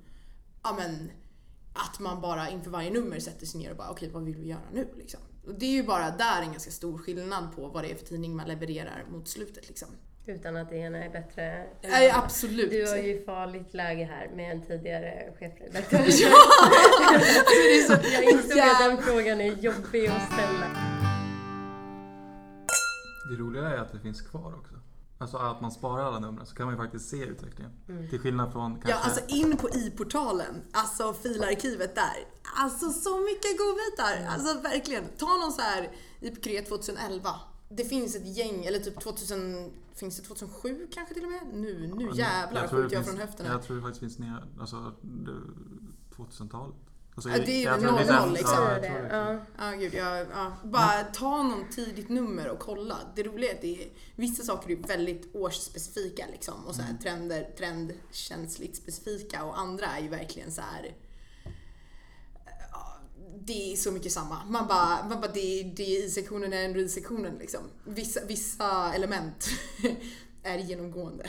ja 0.62 0.76
men 0.78 1.10
att 1.72 2.00
man 2.00 2.20
bara 2.20 2.50
inför 2.50 2.70
varje 2.70 2.90
nummer 2.90 3.20
sätter 3.20 3.46
sig 3.46 3.60
ner 3.60 3.70
och 3.70 3.76
bara 3.76 3.90
okej 3.90 4.10
vad 4.10 4.24
vill 4.24 4.36
vi 4.36 4.48
göra 4.48 4.70
nu 4.72 4.88
liksom. 4.96 5.20
Och 5.46 5.54
det 5.54 5.66
är 5.66 5.70
ju 5.70 5.82
bara 5.82 6.10
där 6.10 6.42
en 6.42 6.50
ganska 6.50 6.70
stor 6.70 6.98
skillnad 6.98 7.56
på 7.56 7.68
vad 7.68 7.84
det 7.84 7.90
är 7.90 7.94
för 7.96 8.06
tidning 8.06 8.36
man 8.36 8.48
levererar 8.48 9.06
mot 9.10 9.28
slutet 9.28 9.68
liksom. 9.68 9.88
Utan 10.26 10.56
att 10.56 10.70
det 10.70 10.76
ena 10.76 11.04
är 11.04 11.10
bättre 11.10 11.66
Nej, 11.82 12.10
absolut. 12.10 12.70
Du 12.70 12.88
har 12.88 12.96
ju 12.96 13.24
farligt 13.24 13.74
läge 13.74 14.04
här 14.04 14.30
med 14.36 14.52
en 14.52 14.62
tidigare 14.62 15.32
chefredaktör. 15.38 15.98
Ja! 16.22 16.34
Det 17.46 17.78
är 17.78 17.86
så 17.86 17.92
Jag 18.12 18.24
insåg 18.24 18.58
att 18.58 18.78
den 18.78 19.02
frågan 19.02 19.40
är 19.40 19.52
jobbig 19.52 20.06
att 20.06 20.32
ställa. 20.32 20.66
Det 23.30 23.36
roliga 23.36 23.68
är 23.68 23.76
att 23.76 23.92
det 23.92 23.98
finns 23.98 24.22
kvar 24.22 24.54
också. 24.58 24.74
Alltså 25.18 25.36
att 25.36 25.60
man 25.60 25.70
sparar 25.70 26.04
alla 26.04 26.18
numren 26.18 26.46
så 26.46 26.54
kan 26.54 26.66
man 26.66 26.74
ju 26.74 26.80
faktiskt 26.80 27.08
se 27.08 27.16
utvecklingen. 27.16 27.72
Mm. 27.88 28.08
Till 28.08 28.18
skillnad 28.18 28.52
från 28.52 28.72
kanske... 28.72 28.90
Ja, 28.90 28.98
alltså 29.04 29.20
in 29.28 29.56
på 29.56 29.70
i-portalen, 29.70 30.62
alltså 30.72 31.12
filarkivet 31.12 31.94
där. 31.94 32.16
Alltså 32.56 32.90
så 32.90 33.20
mycket 33.20 33.58
godbitar! 33.58 34.26
Alltså 34.28 34.60
verkligen. 34.60 35.04
Ta 35.18 35.26
någon 35.26 35.52
så 35.52 35.62
här 35.62 35.90
IPK 36.20 36.68
2011. 36.68 37.30
Det 37.68 37.84
finns 37.84 38.16
ett 38.16 38.36
gäng, 38.36 38.64
eller 38.64 38.78
typ 38.78 39.00
2000, 39.00 39.72
finns 39.94 40.16
det 40.16 40.22
2007 40.22 40.88
kanske 40.94 41.14
till 41.14 41.24
och 41.24 41.30
med? 41.30 41.40
Nu, 41.52 41.92
nu 41.96 42.10
jävlar 42.14 42.68
tror 42.68 42.78
det 42.78 42.82
skjuter 42.84 42.96
jag 42.96 43.04
finns- 43.04 43.16
från 43.16 43.26
höften. 43.28 43.46
Jag 43.46 43.62
tror 43.62 43.76
det 43.76 43.82
faktiskt 43.82 44.00
finns 44.00 44.18
ner, 44.18 44.44
alltså 44.60 44.92
det- 45.02 46.14
2000-talet. 46.16 46.76
Alltså, 47.16 47.30
Ja, 47.30 47.38
det 47.38 47.50
är 47.52 47.64
jag 47.64 47.82
noll, 47.82 48.00
en- 48.00 48.32
liksom. 48.32 48.54
Ja, 48.58 48.72
jag 48.72 48.82
det. 48.82 49.08
Ja. 49.10 49.40
Ja, 49.58 49.70
gud, 49.78 49.94
jag, 49.94 50.26
ja. 50.32 50.52
Bara 50.64 51.02
ta 51.04 51.42
någon 51.42 51.68
tidigt 51.70 52.08
nummer 52.08 52.48
och 52.50 52.58
kolla. 52.58 52.96
Det 53.16 53.22
roliga 53.22 53.50
är 53.50 53.54
att 53.54 53.60
det 53.62 53.82
är, 53.82 53.88
vissa 54.16 54.42
saker 54.42 54.70
är 54.70 54.76
väldigt 54.76 55.34
årsspecifika 55.34 56.26
liksom 56.32 56.64
och 56.66 56.74
så 56.74 56.82
här, 56.82 56.94
trender, 57.02 57.50
trendkänsligt 57.58 58.76
specifika 58.76 59.44
och 59.44 59.58
andra 59.58 59.86
är 59.86 60.00
ju 60.02 60.08
verkligen 60.08 60.52
så 60.52 60.60
här. 60.60 60.94
Det 63.40 63.72
är 63.72 63.76
så 63.76 63.92
mycket 63.92 64.12
samma. 64.12 64.44
Man 64.44 64.66
bara, 64.68 65.08
man 65.08 65.20
bara 65.20 65.32
det, 65.32 65.72
det 65.76 65.82
är 65.96 66.06
i-sektionen 66.06 66.52
är 66.52 66.64
ändå 66.64 66.80
i-sektionen 66.80 67.34
liksom. 67.38 67.60
Vissa, 67.84 68.20
vissa 68.28 68.94
element 68.94 69.46
är 70.42 70.58
genomgående. 70.58 71.24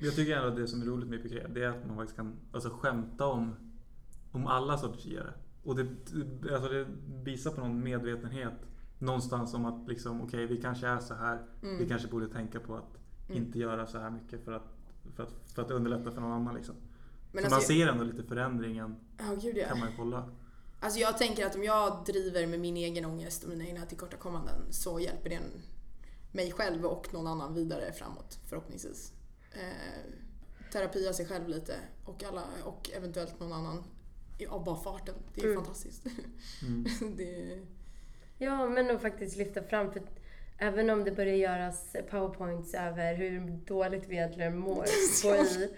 Jag 0.00 0.16
tycker 0.16 0.36
ändå 0.36 0.48
att 0.48 0.56
det 0.56 0.68
som 0.68 0.82
är 0.82 0.86
roligt 0.86 1.08
med 1.08 1.26
IPK 1.26 1.46
det 1.54 1.64
är 1.64 1.68
att 1.68 1.86
man 1.86 1.96
faktiskt 1.96 2.16
kan 2.16 2.36
alltså, 2.52 2.70
skämta 2.70 3.26
om, 3.26 3.56
om 4.32 4.46
alla 4.46 4.78
sorters 4.78 5.04
givare. 5.04 5.32
Och 5.64 5.76
det, 5.76 5.86
alltså, 6.54 6.68
det 6.68 6.86
visar 7.24 7.50
på 7.50 7.60
någon 7.60 7.82
medvetenhet 7.82 8.54
någonstans 8.98 9.54
om 9.54 9.64
att 9.64 9.88
liksom, 9.88 10.20
okej 10.22 10.46
vi 10.46 10.60
kanske 10.62 10.86
är 10.86 10.98
så 10.98 11.14
här. 11.14 11.42
Mm. 11.62 11.78
Vi 11.78 11.88
kanske 11.88 12.08
borde 12.08 12.28
tänka 12.28 12.60
på 12.60 12.76
att 12.76 12.96
Mm. 13.28 13.42
inte 13.42 13.58
göra 13.58 13.86
så 13.86 13.98
här 13.98 14.10
mycket 14.10 14.44
för 14.44 14.52
att, 14.52 14.76
för 15.16 15.22
att, 15.22 15.34
för 15.54 15.62
att 15.62 15.70
underlätta 15.70 16.10
för 16.10 16.20
någon 16.20 16.32
annan. 16.32 16.54
Liksom. 16.54 16.74
Men 17.32 17.44
så 17.44 17.54
alltså, 17.54 17.72
man 17.72 17.78
ser 17.78 17.88
ändå 17.88 18.04
lite 18.04 18.22
förändringen 18.22 18.96
Ja, 19.18 19.24
gud 19.42 19.56
ja. 19.56 19.68
kan 19.68 19.78
man 19.78 19.90
ju 19.90 19.96
kolla. 19.96 20.30
Alltså 20.80 20.98
jag 21.00 21.18
tänker 21.18 21.46
att 21.46 21.54
om 21.54 21.64
jag 21.64 22.04
driver 22.06 22.46
med 22.46 22.60
min 22.60 22.76
egen 22.76 23.04
ångest 23.04 23.42
och 23.44 23.48
mina 23.50 23.64
egna 23.64 23.86
tillkortakommanden 23.86 24.72
så 24.72 25.00
hjälper 25.00 25.30
det 25.30 25.40
mig 26.32 26.52
själv 26.52 26.84
och 26.86 27.12
någon 27.14 27.26
annan 27.26 27.54
vidare 27.54 27.92
framåt 27.92 28.38
förhoppningsvis. 28.48 29.12
Eh, 29.52 30.12
terapia 30.72 31.12
sig 31.12 31.26
själv 31.26 31.48
lite 31.48 31.74
och, 32.04 32.24
alla, 32.24 32.44
och 32.64 32.90
eventuellt 32.94 33.40
någon 33.40 33.52
annan 33.52 33.84
i- 34.38 34.46
av 34.46 34.64
bara 34.64 34.76
farten. 34.76 35.14
Det 35.34 35.40
är 35.40 35.44
Mm. 35.44 35.56
fantastiskt. 35.56 36.02
Mm. 36.62 36.84
det, 37.16 37.60
Ja, 38.38 38.68
men 38.68 38.90
att 38.96 39.02
faktiskt 39.02 39.36
lyfta 39.36 39.62
fram. 39.62 39.92
För 39.92 40.02
även 40.60 40.90
om 40.90 41.04
det 41.04 41.10
börjar 41.12 41.34
göras 41.36 41.96
powerpoints 42.10 42.74
över 42.74 43.14
hur 43.14 43.40
dåligt 43.66 44.04
vi 44.08 44.16
egentligen 44.16 44.58
mår 44.58 44.84
på 45.22 45.36
i. 45.44 45.68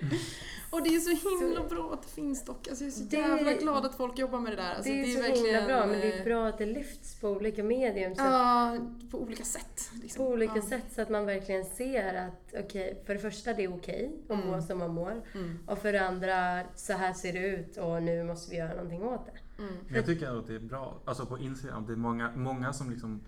och 0.70 0.82
det 0.82 0.88
är 0.88 1.00
så 1.00 1.28
himla 1.44 1.68
bra 1.68 1.90
att 1.92 2.02
det 2.02 2.08
finns 2.08 2.44
dock. 2.44 2.68
Alltså 2.68 2.84
jag 2.84 2.88
är 2.88 2.96
så 2.96 3.02
Det- 3.04 3.16
jävla 3.16 3.52
glad 3.52 3.86
att 3.86 3.94
folk 3.94 4.18
jobbar 4.18 4.40
med 4.40 4.52
det 4.52 4.56
där. 4.56 4.74
Alltså 4.74 4.90
det 4.92 5.00
är, 5.02 5.22
så 5.34 5.44
himla 5.44 5.66
bra, 5.66 5.86
men 5.86 6.00
det 6.00 6.18
är 6.18 6.24
bra 6.24 6.46
att 6.48 6.58
det 6.58 6.66
lyfts 6.66 7.20
på 7.20 7.28
olika 7.28 7.64
medium. 7.64 8.14
Så 8.14 8.22
att, 8.22 8.30
Ja, 8.30 8.78
på 9.10 9.18
olika 9.22 9.44
sätt. 9.44 9.90
Liksom. 10.02 10.24
på 10.26 10.30
olika 10.32 10.56
ja. 10.56 10.62
sätt 10.62 10.84
så 10.94 11.02
att 11.02 11.08
man 11.08 11.26
verkligen 11.26 11.64
ser 11.64 12.14
att 12.14 12.54
okej, 12.64 13.02
för 13.06 13.14
det 13.14 13.20
första 13.20 13.52
det 13.52 13.64
är 13.64 13.74
okej 13.74 14.12
att 14.28 14.36
må 14.38 14.42
Mm. 14.52 14.62
som 14.62 14.78
man 14.78 14.94
mår. 14.94 15.22
Mm. 15.34 15.58
Och 15.66 15.78
för 15.78 15.92
det 15.92 16.06
andra, 16.06 16.60
så 16.76 16.92
här 16.92 17.12
ser 17.12 17.32
det 17.32 17.38
ut 17.46 17.76
och 17.76 18.02
nu 18.02 18.24
måste 18.24 18.50
vi 18.50 18.56
göra 18.56 18.74
någonting 18.74 19.02
åt 19.02 19.26
det. 19.26 19.62
Mm. 19.62 19.74
Men 19.86 19.94
jag 19.96 20.06
tycker 20.06 20.26
ändå 20.26 20.38
att 20.40 20.46
det 20.46 20.54
är 20.54 20.58
bra. 20.60 21.00
Alltså 21.04 21.26
på 21.26 21.38
Instagram, 21.38 21.84
det 21.86 21.92
är 21.92 21.96
många, 21.96 22.32
många 22.36 22.72
som 22.72 22.90
liksom 22.90 23.20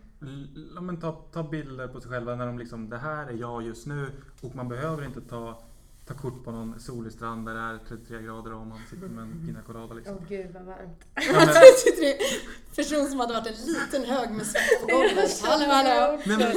men 0.81 1.01
ta, 1.01 1.13
ta 1.33 1.43
bilder 1.43 1.89
på 1.89 2.01
sig 2.01 2.11
själva 2.11 2.35
när 2.35 2.47
de 2.47 2.59
liksom, 2.59 2.91
det 2.91 2.99
här 2.99 3.27
är 3.27 3.33
jag 3.33 3.63
just 3.63 3.87
nu 3.87 4.11
och 4.41 4.57
man 4.57 4.69
behöver 4.69 5.05
inte 5.05 5.21
ta, 5.21 5.63
ta 6.07 6.15
kort 6.15 6.45
på 6.45 6.53
någon 6.53 6.81
solig 6.81 7.13
strand 7.13 7.47
där 7.47 7.55
det 7.55 7.61
är 7.61 7.79
33 7.89 8.23
grader 8.23 8.55
och 8.55 8.67
man 8.67 8.79
sitter 8.91 9.09
med 9.09 9.23
en 9.25 9.47
pina 9.47 9.63
colada 9.63 9.87
Åh 9.91 9.97
liksom. 9.97 10.19
gud 10.29 10.53
vad 10.55 10.63
varmt. 10.63 11.05
Ja, 11.15 11.23
men, 11.33 11.47
33 11.97 12.15
person 12.77 13.07
som 13.07 13.21
hade 13.21 13.33
varit 13.33 13.47
en 13.47 13.67
liten 13.67 14.05
hög 14.05 14.31
med 14.31 14.47
svett 14.47 14.81
på 14.81 14.87
golvet. 14.87 15.43
Hallå 15.43 15.65
hallå! 15.69 16.21
nej, 16.27 16.39
men, 16.39 16.53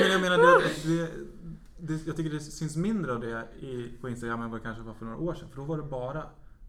men 0.00 0.12
jag 0.12 0.20
menar, 0.20 0.38
det, 0.38 0.88
det, 0.88 1.08
det, 1.78 2.06
jag 2.06 2.16
tycker 2.16 2.30
det 2.30 2.40
syns 2.40 2.76
mindre 2.76 3.12
av 3.12 3.20
det 3.20 3.48
i, 3.60 3.90
på 4.00 4.08
Instagram 4.08 4.42
än 4.42 4.50
vad 4.50 4.60
det 4.60 4.64
kanske 4.64 4.82
var 4.82 4.94
för 4.94 5.04
några 5.04 5.18
år 5.18 5.34
sedan. 5.34 5.48
För 5.48 5.56
då 5.56 5.64
var 5.64 5.76
det 5.76 5.82
bara, 5.82 6.22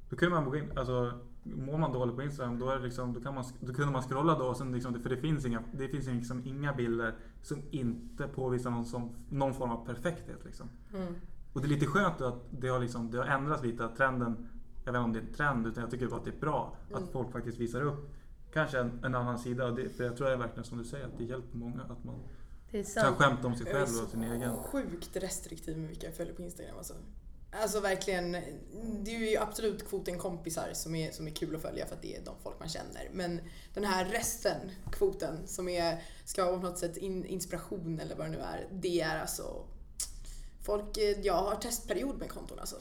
då 0.09 0.15
kunde 0.15 0.35
man 0.35 0.45
gå 0.45 0.55
in, 0.55 0.77
alltså 0.77 1.11
mår 1.55 1.77
man 1.77 1.93
dåligt 1.93 2.15
på 2.15 2.21
Instagram 2.23 2.59
då, 2.59 2.69
är 2.69 2.79
liksom, 2.79 3.13
då, 3.13 3.21
kan 3.21 3.35
man, 3.35 3.43
då 3.59 3.73
kunde 3.73 3.91
man 3.91 4.01
scrolla 4.01 4.37
då 4.39 4.45
och 4.45 4.57
sen 4.57 4.71
liksom, 4.71 5.01
för 5.01 5.09
det 5.09 5.17
finns 5.17 5.45
inga, 5.45 5.63
det 5.71 5.87
finns 5.87 6.07
liksom 6.07 6.45
inga 6.45 6.73
bilder 6.73 7.15
som 7.41 7.61
inte 7.71 8.27
påvisar 8.27 8.69
någon, 8.71 8.85
som, 8.85 9.15
någon 9.29 9.53
form 9.53 9.71
av 9.71 9.85
perfekthet. 9.85 10.45
Liksom. 10.45 10.69
Mm. 10.93 11.13
Och 11.53 11.61
det 11.61 11.67
är 11.67 11.69
lite 11.69 11.85
skönt 11.85 12.21
att 12.21 12.43
det 12.49 12.67
har, 12.67 12.79
liksom, 12.79 13.11
det 13.11 13.17
har 13.17 13.25
ändrats 13.25 13.63
lite, 13.63 13.85
att 13.85 13.95
trenden, 13.95 14.49
jag 14.85 14.91
vet 14.93 14.99
inte 14.99 15.05
om 15.05 15.13
det 15.13 15.19
är 15.19 15.23
en 15.23 15.33
trend, 15.33 15.67
utan 15.67 15.81
jag 15.81 15.91
tycker 15.91 16.07
bara 16.07 16.19
att 16.19 16.25
det 16.25 16.31
är 16.31 16.39
bra 16.39 16.75
Mm. 16.89 17.03
att 17.03 17.09
folk 17.11 17.31
faktiskt 17.31 17.59
visar 17.59 17.81
upp 17.81 18.09
kanske 18.53 18.79
en, 18.79 18.99
en 19.03 19.15
annan 19.15 19.39
sida. 19.39 19.71
Det, 19.71 19.89
för 19.89 20.03
jag 20.03 20.17
tror 20.17 20.27
det 20.27 20.33
är 20.33 20.37
verkligen 20.37 20.63
som 20.63 20.77
du 20.77 20.83
säger, 20.83 21.05
att 21.05 21.17
det 21.17 21.23
hjälper 21.23 21.57
många 21.57 21.81
att 21.81 22.03
man 22.03 22.15
är 22.71 22.83
kan 23.03 23.13
skämta 23.15 23.47
om 23.47 23.55
sig 23.55 23.67
Jag 23.67 23.81
är 23.81 23.85
själv 23.85 24.03
och 24.03 24.09
sin 24.09 24.23
egen. 24.23 24.55
så 24.55 24.57
sjukt 24.63 25.17
restriktiv 25.17 25.77
med 25.77 25.87
vilka 25.87 26.07
jag 26.07 26.15
följer 26.15 26.33
på 26.33 26.41
Instagram 26.41 26.77
alltså. 26.77 26.93
Alltså 27.51 27.79
verkligen, 27.79 28.31
det 29.03 29.15
är 29.15 29.31
ju 29.31 29.37
absolut 29.37 29.89
kvoten 29.89 30.17
kompisar 30.17 30.69
som 30.73 30.95
är, 30.95 31.11
som 31.11 31.27
är 31.27 31.31
kul 31.31 31.55
att 31.55 31.61
följa 31.61 31.85
för 31.85 31.95
att 31.95 32.01
det 32.01 32.15
är 32.15 32.21
de 32.25 32.35
folk 32.43 32.59
man 32.59 32.69
känner. 32.69 33.09
Men 33.13 33.41
den 33.73 33.83
här 33.83 34.05
resten, 34.05 34.71
kvoten, 34.91 35.47
som 35.47 35.69
är, 35.69 36.03
ska 36.25 36.45
vara 36.45 36.59
på 36.59 36.67
något 36.67 36.79
sätt 36.79 36.97
in, 36.97 37.25
inspiration 37.25 37.99
eller 37.99 38.15
vad 38.15 38.25
det 38.25 38.31
nu 38.31 38.39
är. 38.39 38.67
Det 38.71 39.01
är 39.01 39.19
alltså 39.19 39.65
Folk, 40.67 40.97
jag 41.23 41.33
har 41.33 41.55
testperiod 41.55 42.17
med 42.17 42.29
konton 42.29 42.59
alltså. 42.59 42.75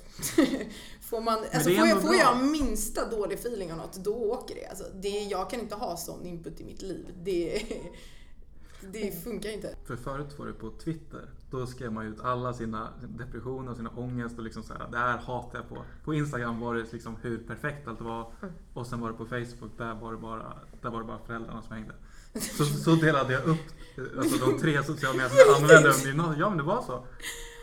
får 1.00 1.20
man, 1.20 1.38
alltså 1.38 1.70
får, 1.70 1.86
jag, 1.86 2.02
får 2.02 2.14
jag 2.14 2.44
minsta 2.44 3.10
dålig 3.10 3.38
feeling 3.38 3.72
av 3.72 3.78
något, 3.78 3.94
då 3.94 4.14
åker 4.14 4.54
det. 4.54 4.66
Alltså, 4.66 4.84
det 4.94 5.08
jag 5.08 5.50
kan 5.50 5.60
inte 5.60 5.74
ha 5.74 5.96
sån 5.96 6.26
input 6.26 6.60
i 6.60 6.64
mitt 6.64 6.82
liv. 6.82 7.06
Det, 7.22 7.62
det 8.92 9.24
funkar 9.24 9.50
inte. 9.50 9.76
För 9.86 9.96
förut 9.96 10.38
var 10.38 10.46
det 10.46 10.52
på 10.52 10.70
Twitter. 10.70 11.30
Då 11.56 11.66
skrev 11.66 11.92
man 11.92 12.06
ut 12.06 12.20
alla 12.20 12.54
sina 12.54 12.88
depressioner 13.08 13.70
och 13.70 13.76
sina 13.76 13.90
ångest 13.90 14.38
och 14.38 14.44
liksom 14.44 14.62
så 14.62 14.72
här, 14.72 14.88
det 14.90 14.98
här 14.98 15.18
hatar 15.18 15.58
jag 15.58 15.68
på. 15.68 15.84
På 16.04 16.14
Instagram 16.14 16.60
var 16.60 16.74
det 16.74 16.92
liksom 16.92 17.16
hur 17.22 17.38
perfekt 17.38 17.88
allt 17.88 18.00
var. 18.00 18.32
Och 18.74 18.86
sen 18.86 19.00
var 19.00 19.10
det 19.10 19.16
på 19.16 19.26
Facebook, 19.26 19.78
där 19.78 19.94
var 19.94 20.12
det 20.12 20.18
bara, 20.18 20.58
där 20.82 20.90
var 20.90 21.00
det 21.00 21.06
bara 21.06 21.18
föräldrarna 21.18 21.62
som 21.62 21.76
hängde. 21.76 21.94
Så, 22.40 22.64
så 22.64 22.94
delade 22.94 23.32
jag 23.32 23.44
upp 23.44 23.58
alltså, 24.18 24.46
de 24.46 24.58
tre 24.58 24.82
sociala 24.84 25.16
medierna 25.16 25.30
som 25.30 25.46
jag 25.48 25.56
använde 25.62 25.88
under 25.88 26.06
gymnasiet. 26.06 26.38
Ja 26.38 26.48
men 26.48 26.58
det 26.58 26.64
var 26.64 26.82
så. 26.82 27.06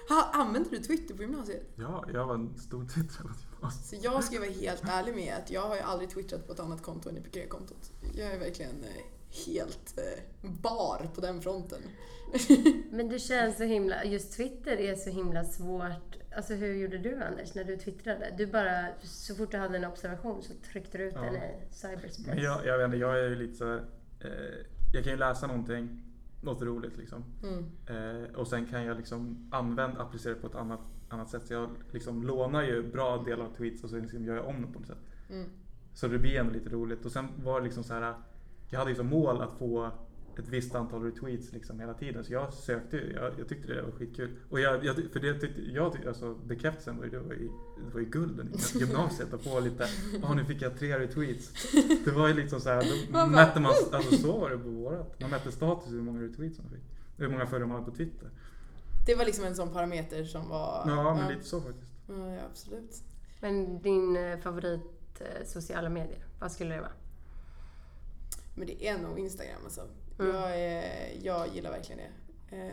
Ha, 0.09 0.29
använder 0.33 0.71
du 0.71 0.77
Twitter 0.77 1.15
på 1.15 1.21
gymnasiet? 1.21 1.73
Ja, 1.75 2.05
jag 2.13 2.25
var 2.25 2.35
en 2.35 2.57
stor 2.57 2.85
twittrare 2.85 3.27
på 3.27 3.55
gymnasiet. 3.55 3.85
Så 3.85 4.07
jag 4.07 4.23
ska 4.23 4.39
vara 4.39 4.49
helt 4.49 4.83
ärlig 4.83 5.15
med 5.15 5.35
att 5.43 5.51
jag 5.51 5.61
har 5.61 5.75
ju 5.75 5.81
aldrig 5.81 6.09
twittrat 6.09 6.47
på 6.47 6.53
ett 6.53 6.59
annat 6.59 6.81
konto 6.81 7.09
än 7.09 7.17
IPG-kontot. 7.17 7.91
Jag 8.15 8.31
är 8.31 8.39
verkligen 8.39 8.83
eh, 8.83 9.03
helt 9.47 9.93
eh, 9.97 10.49
bar 10.61 11.09
på 11.15 11.21
den 11.21 11.41
fronten. 11.41 11.79
Men 12.91 13.09
det 13.09 13.19
känns 13.19 13.57
så 13.57 13.63
himla, 13.63 14.03
just 14.03 14.37
Twitter 14.37 14.77
är 14.77 14.95
så 14.95 15.09
himla 15.09 15.43
svårt. 15.43 16.17
Alltså 16.35 16.53
hur 16.53 16.73
gjorde 16.73 16.97
du 16.97 17.23
Anders 17.23 17.55
när 17.55 17.63
du 17.63 17.77
twittrade? 17.77 18.33
Du 18.37 18.47
bara, 18.47 18.87
så 19.01 19.35
fort 19.35 19.51
du 19.51 19.57
hade 19.57 19.77
en 19.77 19.85
observation 19.85 20.43
så 20.43 20.53
tryckte 20.71 20.97
du 20.97 21.03
ut 21.03 21.13
Ja. 21.15 21.21
den 21.21 21.35
i 21.35 21.53
cyberspace. 21.71 22.21
Men 22.27 22.43
jag, 22.43 22.65
jag 22.65 22.77
vet 22.77 22.85
inte, 22.85 22.97
jag 22.97 23.19
är 23.19 23.29
ju 23.29 23.35
lite 23.35 23.55
så 23.55 23.65
här, 23.65 23.85
eh, 24.19 24.29
Jag 24.93 25.03
kan 25.03 25.13
ju 25.13 25.19
läsa 25.19 25.47
någonting, 25.47 26.03
något 26.41 26.61
roligt 26.61 26.97
liksom. 26.97 27.23
Mm. 27.43 27.65
Eh, 28.23 28.35
och 28.35 28.47
sen 28.47 28.65
kan 28.65 28.85
jag 28.85 28.97
liksom 28.97 29.49
använda, 29.51 30.01
applicera 30.01 30.35
på 30.35 30.47
ett 30.47 30.55
annat, 30.55 30.81
annat 31.09 31.29
sätt. 31.29 31.47
Så 31.47 31.53
jag 31.53 31.69
liksom 31.91 32.23
lånar 32.23 32.63
ju 32.63 32.91
bra 32.91 33.17
delar 33.17 33.45
av 33.45 33.55
tweets 33.55 33.83
och 33.83 33.89
så 33.89 33.97
liksom 33.97 34.25
gör 34.25 34.35
jag 34.35 34.45
om 34.47 34.61
dem 34.61 34.73
på 34.73 34.79
något 34.79 34.87
sätt. 34.87 34.97
Mm. 35.29 35.49
Så 35.93 36.07
det 36.07 36.19
blir 36.19 36.39
ändå 36.39 36.53
lite 36.53 36.69
roligt. 36.69 37.05
Och 37.05 37.11
sen 37.11 37.27
var 37.43 37.59
det 37.59 37.63
liksom 37.65 37.83
så 37.83 37.93
här. 37.93 38.15
Jag 38.73 38.79
hade 38.79 38.91
ju 38.91 38.97
som 38.97 39.07
mål 39.07 39.41
att 39.41 39.57
få 39.57 39.91
ett 40.39 40.47
visst 40.47 40.75
antal 40.75 41.03
retweets 41.03 41.51
liksom 41.51 41.79
hela 41.79 41.93
tiden. 41.93 42.23
Så 42.23 42.33
jag 42.33 42.53
sökte. 42.53 42.97
Jag, 42.97 43.31
jag 43.39 43.49
tyckte 43.49 43.73
det 43.73 43.81
var 43.81 43.91
skitkul. 43.91 44.29
Och 44.49 44.59
jag, 44.59 44.85
jag, 44.85 44.95
för 44.95 45.19
det 45.19 45.33
tyckte 45.33 45.61
jag, 45.61 45.93
tyckte, 45.93 46.07
alltså 46.07 46.33
bekräftelsen 46.33 46.97
var 46.97 47.03
ju, 47.03 47.09
det 47.09 47.19
var 47.19 47.33
ju, 47.33 47.49
det 47.87 47.93
var 47.93 47.99
ju 47.99 48.05
gulden 48.05 48.53
i 48.53 48.79
gymnasiet. 48.79 49.33
Att 49.33 49.43
få 49.43 49.59
lite, 49.59 49.87
ja 50.21 50.33
nu 50.33 50.45
fick 50.45 50.61
jag 50.61 50.79
tre 50.79 50.99
retweets. 50.99 51.73
Det 52.05 52.11
var 52.11 52.27
ju 52.27 52.33
liksom 52.33 52.59
så 52.59 52.69
här, 52.69 52.85
då 53.11 53.25
mätte 53.25 53.59
man, 53.59 53.73
alltså 53.91 54.15
så 54.15 54.39
var 54.39 54.49
det 54.49 54.57
på 54.57 54.69
vårat. 54.69 55.19
Man 55.21 55.29
mätte 55.29 55.51
status 55.51 55.91
hur 55.91 56.01
många 56.01 56.21
retweets 56.21 56.59
man 56.59 56.69
fick. 56.69 56.83
Hur 57.17 57.27
många 57.27 57.45
följare 57.45 57.67
man 57.67 57.79
hade 57.79 57.91
på 57.91 57.97
Twitter. 57.97 58.29
Det 59.05 59.15
var 59.15 59.25
liksom 59.25 59.45
en 59.45 59.55
sån 59.55 59.73
parameter 59.73 60.23
som 60.23 60.49
var... 60.49 60.83
Ja, 60.87 61.15
men 61.15 61.33
lite 61.33 61.45
så 61.49 61.61
faktiskt. 61.61 61.91
Ja, 62.07 62.33
ja, 62.33 62.41
absolut. 62.51 63.03
Men 63.41 63.81
din 63.81 64.17
eh, 64.17 64.39
favorit 64.39 64.81
eh, 65.19 65.45
sociala 65.45 65.89
medier, 65.89 66.25
vad 66.39 66.51
skulle 66.51 66.75
det 66.75 66.81
vara? 66.81 66.91
Men 68.55 68.67
det 68.67 68.87
är 68.87 68.97
nog 68.97 69.19
Instagram 69.19 69.59
alltså. 69.63 69.81
Mm. 70.19 70.35
Jag, 70.35 70.59
är, 70.59 71.11
jag 71.21 71.47
gillar 71.55 71.71
verkligen 71.71 72.01
det. 72.01 72.55
Eh, 72.55 72.71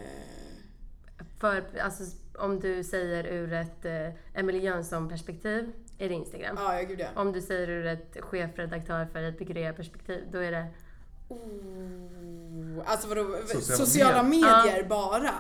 För, 1.39 1.79
alltså, 1.83 2.05
om 2.39 2.61
du 2.61 2.85
säger 2.85 3.25
ur 3.27 3.53
ett 3.53 3.85
eh, 3.85 4.41
Emily 4.41 4.59
Jönsson-perspektiv, 4.59 5.73
är 5.99 6.09
det 6.09 6.15
Instagram. 6.15 6.57
ja, 6.59 6.81
ja, 6.81 6.89
gud 6.89 7.01
ja. 7.01 7.07
Om 7.15 7.33
du 7.33 7.41
säger 7.41 7.69
ur 7.71 7.87
ett 7.87 8.17
chefredaktör 8.21 9.07
för 9.13 9.23
ett 9.23 9.77
perspektiv 9.77 10.25
då 10.33 10.39
är 10.39 10.53
det... 10.53 10.67
Oh, 11.29 12.83
alltså 12.85 13.09
vadå, 13.09 13.37
Sociala 13.47 13.77
sociala, 13.77 14.23
medier. 14.23 14.65
medier 14.65 14.89
bara? 14.89 15.35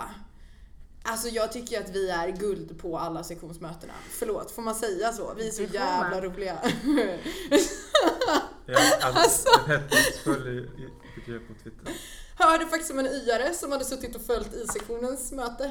Alltså 1.02 1.28
jag 1.28 1.52
tycker 1.52 1.80
att 1.80 1.90
vi 1.90 2.10
är 2.10 2.28
guld 2.28 2.80
på 2.80 2.98
alla 2.98 3.24
sektionsmötena. 3.24 3.92
Förlåt, 4.10 4.50
får 4.50 4.62
man 4.62 4.74
säga 4.74 5.12
så? 5.12 5.34
Vi 5.36 5.48
är 5.48 5.52
så 5.52 5.62
jävla 5.62 6.10
man. 6.10 6.20
roliga. 6.20 6.58
Ja, 8.66 8.78
alltså, 9.02 9.48
fick 11.14 11.28
jag 11.28 11.48
på 11.48 11.54
Twitter. 11.62 11.92
Hörde 12.36 12.66
faktiskt 12.66 12.90
om 12.90 12.98
en 12.98 13.06
Yare 13.06 13.54
som 13.54 13.72
hade 13.72 13.84
suttit 13.84 14.16
och 14.16 14.22
följt 14.22 14.54
I-sektionens 14.54 15.32
möte 15.32 15.70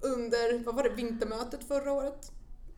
under, 0.00 0.64
vad 0.64 0.74
var 0.74 0.82
det, 0.82 0.88
vintermötet 0.90 1.60
förra 1.68 1.92
året. 1.92 2.32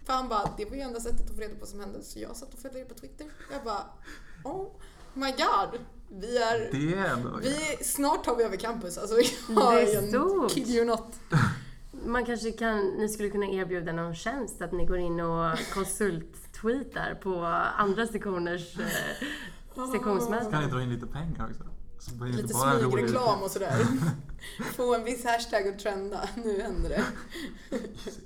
För 0.07 0.13
han 0.13 0.29
bara, 0.29 0.51
det 0.57 0.65
var 0.65 0.75
ju 0.77 0.81
enda 0.81 1.01
sättet 1.01 1.31
att 1.31 1.37
få 1.37 1.41
reda 1.43 1.55
på 1.55 1.61
vad 1.61 1.69
som 1.69 1.81
hände. 1.81 2.03
Så 2.03 2.19
jag 2.19 2.37
satt 2.37 2.55
och 2.55 2.61
följde 2.61 2.79
det 2.79 2.85
på 2.85 2.95
Twitter. 2.95 3.27
Jag 3.53 3.65
bara, 3.65 3.85
oh 4.45 4.67
my 5.15 5.31
god. 5.31 5.81
Vi 6.13 6.39
är, 6.39 6.59
Det 6.59 6.99
är 6.99 7.41
vi, 7.43 7.85
snart 7.85 8.25
tar 8.25 8.37
vi 8.37 8.45
över 8.45 8.57
campus. 8.57 8.99
Alltså 8.99 9.15
jag 9.49 9.75
Det 9.75 9.93
är 9.93 9.99
en 9.99 10.09
stort. 10.09 10.53
kid 10.55 10.69
you 10.69 10.85
not. 10.85 11.15
Man 12.05 12.25
kanske 12.25 12.53
kan, 12.53 12.79
ni 12.87 13.09
skulle 13.09 13.31
kunna 13.31 13.47
erbjuda 13.47 13.93
någon 13.93 14.15
tjänst 14.15 14.63
att 14.63 14.73
ni 14.73 14.87
går 14.87 14.99
in 14.99 15.21
och 15.21 15.59
konsulttweetar 15.75 17.15
på 17.15 17.45
andra 17.77 18.07
sektioners 18.07 18.79
eh, 18.79 19.87
sektionsmöten. 19.93 20.51
Kan 20.51 20.65
ni 20.65 20.71
dra 20.71 20.83
in 20.83 20.91
lite 20.91 21.07
pengar 21.07 21.49
också? 21.51 21.65
Så 21.99 22.15
blir 22.15 22.33
det 22.33 22.43
Lite 22.43 22.55
smygreklam 22.55 23.43
och 23.43 23.51
sådär. 23.51 23.75
Få 24.77 24.95
en 24.95 25.05
viss 25.05 25.25
hashtag 25.25 25.69
att 25.69 25.79
trenda. 25.79 26.29
Nu 26.45 26.63
händer 26.63 26.89
det. 26.89 27.05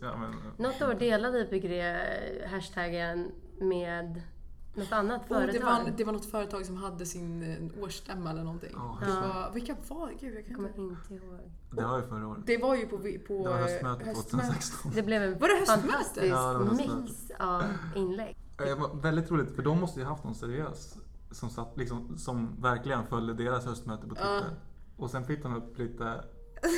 Ja, 0.01 0.17
men, 0.17 0.35
Något 0.57 0.83
år 0.83 0.95
delade 0.95 1.41
IPG 1.41 1.83
hashtaggen 2.51 3.33
med 3.61 4.23
Något 4.75 4.93
annat 4.93 5.21
Oh, 5.23 5.29
företag? 5.29 5.55
det, 5.55 5.65
var, 5.65 5.93
det 5.97 6.05
var 6.05 6.13
något 6.13 6.25
företag 6.27 6.67
som 6.67 6.77
hade 6.77 7.07
sin 7.07 7.43
eh, 7.77 7.83
årsstämma 7.85 8.31
eller 8.31 8.45
någonting. 8.45 8.71
Ja, 8.73 8.99
Det 9.01 9.09
Ja. 9.11 9.21
var, 9.21 9.51
vilka 9.55 9.77
var 9.89 10.09
det? 10.09 10.15
Gud, 10.27 10.35
jag 10.35 10.47
kan 10.47 10.55
kommer 10.55 10.69
inte 10.69 10.81
ihåg. 10.81 10.97
Det 11.71 11.83
var 11.85 11.99
ju 11.99 12.07
förra 12.07 12.29
året. 12.29 12.43
Det 12.47 12.57
var 12.57 12.75
ju 12.75 12.87
på, 12.87 12.99
på 12.99 13.03
Det 13.05 13.49
var 13.51 13.57
eh, 13.57 13.63
höstmötet 13.63 14.07
höstmötet. 14.07 14.31
2016. 14.31 14.93
Det 14.95 15.03
blev 15.03 15.23
en 15.23 15.39
Var 15.39 15.49
det 15.49 15.55
höstmöte? 15.59 15.83
fantastisk 15.89 16.27
Ja, 16.27 16.53
det 16.53 16.59
var 16.65 16.75
mix 16.75 17.31
av 17.39 17.63
inlägg. 17.97 18.37
Det 18.59 18.75
var 18.75 18.95
väldigt 18.95 19.31
roligt 19.31 19.57
för 19.57 19.63
de 19.63 19.81
måste 19.81 20.01
ju 20.01 20.07
haft 20.07 20.25
någon 20.25 20.35
seriös 20.35 20.99
som, 21.31 21.51
satt, 21.51 21.77
liksom, 21.77 22.19
som 22.19 22.63
verkligen 22.63 23.07
följde 23.07 23.35
deras 23.35 23.65
höstmöte 23.67 24.03
på 24.09 24.15
Twitter. 24.15 24.35
Ja. 24.35 24.43
Och 24.97 25.11
sen 25.11 25.25
fick 25.25 25.43
de 25.43 25.57
upp 25.57 25.79
lite, 25.79 26.25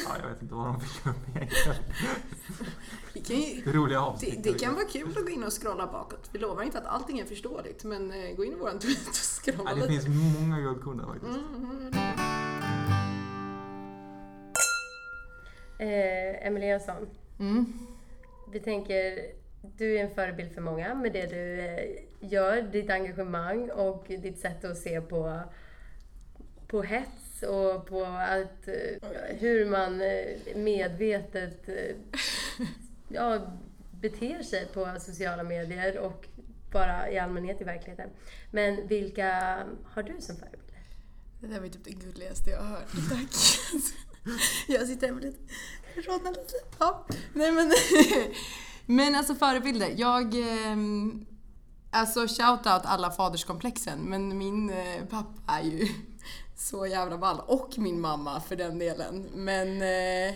ja, 0.08 0.16
jag 0.22 0.28
vet 0.28 0.42
inte 0.42 0.54
vad 0.54 0.66
de 0.66 0.80
fick 0.80 1.06
upp 1.06 1.16
egentligen. 1.36 1.76
Vi 3.12 3.20
kan 3.20 3.36
ju, 3.36 3.62
Det 3.64 3.72
roliga 3.72 3.98
det, 3.98 4.04
avsnitt. 4.06 4.42
det 4.44 4.52
kan 4.60 4.74
vara 4.74 4.84
kul 4.84 5.08
att 5.18 5.24
gå 5.24 5.28
in 5.30 5.44
och 5.44 5.62
scrolla 5.62 5.86
bakåt. 5.86 6.28
Vi 6.32 6.38
lovar 6.38 6.62
inte 6.62 6.78
att 6.78 6.86
allting 6.86 7.18
är 7.18 7.24
förståeligt, 7.24 7.84
men 7.84 8.10
eh, 8.12 8.36
gå 8.36 8.44
in 8.44 8.52
i 8.52 8.56
våran 8.56 8.78
tweet 8.78 9.08
och 9.08 9.14
scrolla 9.44 9.70
ja, 9.70 9.76
Det 9.76 9.88
finns 9.88 10.06
många 10.40 10.60
guldkorn 10.60 10.96
där 10.96 11.04
faktiskt. 11.06 11.38
Mm. 11.56 11.92
Eh, 15.78 16.46
Emelie 16.46 16.68
Jönsson, 16.68 17.06
Mm. 17.38 17.72
vi 18.52 18.60
tänker, 18.60 19.18
du 19.76 19.98
är 19.98 20.04
en 20.04 20.10
förebild 20.14 20.52
för 20.52 20.60
många 20.60 20.94
med 20.94 21.12
det 21.12 21.26
du 21.26 21.60
eh, 21.60 22.02
gör, 22.20 22.62
ditt 22.62 22.90
engagemang 22.90 23.70
och 23.70 24.04
ditt 24.08 24.38
sätt 24.38 24.64
att 24.64 24.76
se 24.78 25.00
på, 25.00 25.40
på 26.68 26.82
hets 26.82 27.25
och 27.42 27.86
på 27.86 28.04
att, 28.04 28.68
eh, 28.68 29.36
hur 29.38 29.70
man 29.70 30.00
eh, 30.00 30.56
medvetet 30.56 31.68
eh, 31.68 31.96
ja, 33.08 33.40
beter 34.00 34.42
sig 34.42 34.66
på 34.66 34.96
sociala 35.00 35.42
medier 35.42 35.98
och 35.98 36.26
bara 36.72 37.10
i 37.10 37.18
allmänhet 37.18 37.60
i 37.60 37.64
verkligheten. 37.64 38.10
Men 38.50 38.86
vilka 38.86 39.58
har 39.84 40.02
du 40.02 40.20
som 40.20 40.36
förebilder? 40.36 40.80
Det 41.40 41.46
där 41.46 41.58
var 41.58 41.64
ju 41.64 41.72
typ 41.72 41.84
det 41.84 41.90
gulligaste 41.90 42.50
jag 42.50 42.60
har 42.60 42.68
hört. 42.68 42.88
Tack. 43.10 43.28
Jag 44.68 44.86
sitter 44.86 45.06
här 45.06 45.14
med 45.14 45.24
lite, 45.24 45.38
rodnar 45.96 46.30
lite. 46.30 46.54
Ja. 46.78 47.06
Nej 47.32 47.52
men, 47.52 47.72
men 48.86 49.14
alltså 49.14 49.34
förebilder. 49.34 49.94
Jag, 49.96 50.34
ehm, 50.34 51.26
alltså 51.90 52.20
shout-out 52.20 52.80
alla 52.84 53.10
faderskomplexen. 53.10 53.98
Men 53.98 54.38
min 54.38 54.72
pappa 55.10 55.52
är 55.52 55.62
ju 55.62 55.88
så 56.56 56.86
jävla 56.86 57.18
ball. 57.18 57.40
Och 57.46 57.78
min 57.78 58.00
mamma 58.00 58.40
för 58.40 58.56
den 58.56 58.78
delen. 58.78 59.30
Men 59.34 59.82
eh, 59.82 60.34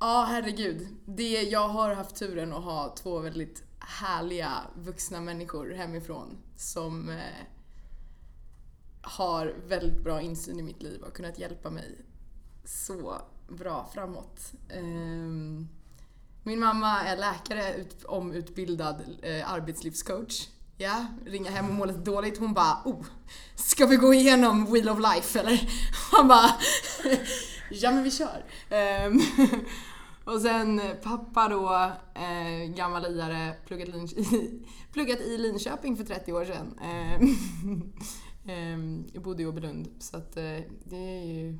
Ja, 0.00 0.26
herregud. 0.28 0.88
Det, 1.04 1.42
jag 1.42 1.68
har 1.68 1.94
haft 1.94 2.16
turen 2.16 2.52
att 2.52 2.64
ha 2.64 2.94
två 2.96 3.18
väldigt 3.18 3.62
härliga 3.78 4.52
vuxna 4.74 5.20
människor 5.20 5.70
hemifrån 5.70 6.38
som 6.56 7.08
eh, 7.08 7.46
har 9.02 9.54
väldigt 9.66 10.04
bra 10.04 10.20
insyn 10.20 10.60
i 10.60 10.62
mitt 10.62 10.82
liv 10.82 11.00
och 11.00 11.06
har 11.06 11.14
kunnat 11.14 11.38
hjälpa 11.38 11.70
mig 11.70 11.98
så 12.64 13.22
bra 13.48 13.90
framåt. 13.94 14.52
Eh, 14.68 14.82
min 16.42 16.60
mamma 16.60 17.02
är 17.02 17.16
läkare, 17.16 17.74
ut, 17.74 18.04
omutbildad 18.04 19.02
eh, 19.22 19.52
arbetslivscoach. 19.52 20.48
Ja, 20.80 21.06
ringa 21.26 21.50
hem 21.50 21.68
och 21.68 21.74
må 21.74 21.84
lite 21.84 21.98
dåligt. 21.98 22.38
Hon 22.38 22.54
bara 22.54 22.82
oh, 22.84 23.04
ska 23.54 23.86
vi 23.86 23.96
gå 23.96 24.14
igenom 24.14 24.72
Wheel 24.72 24.88
of 24.88 24.98
Life 24.98 25.40
eller? 25.40 25.68
Han 26.12 26.28
bara 26.28 26.50
ja 27.70 27.90
men 27.90 28.02
vi 28.02 28.10
kör. 28.10 28.44
Ehm, 28.70 29.20
och 30.24 30.40
sen 30.40 30.80
pappa 31.02 31.48
då, 31.48 31.92
eh, 32.14 32.74
gammal 32.74 33.06
iare, 33.06 33.52
pluggat, 33.66 33.88
Lin- 33.88 34.66
pluggat 34.92 35.20
i 35.20 35.38
Linköping 35.38 35.96
för 35.96 36.04
30 36.04 36.32
år 36.32 36.44
sedan. 36.44 36.78
Ehm, 38.46 39.06
jag 39.12 39.22
bodde 39.22 39.42
i 39.42 39.46
Åbylund 39.46 39.88
så 39.98 40.16
att 40.16 40.36
eh, 40.36 40.58
det 40.84 41.20
är 41.20 41.24
ju 41.24 41.58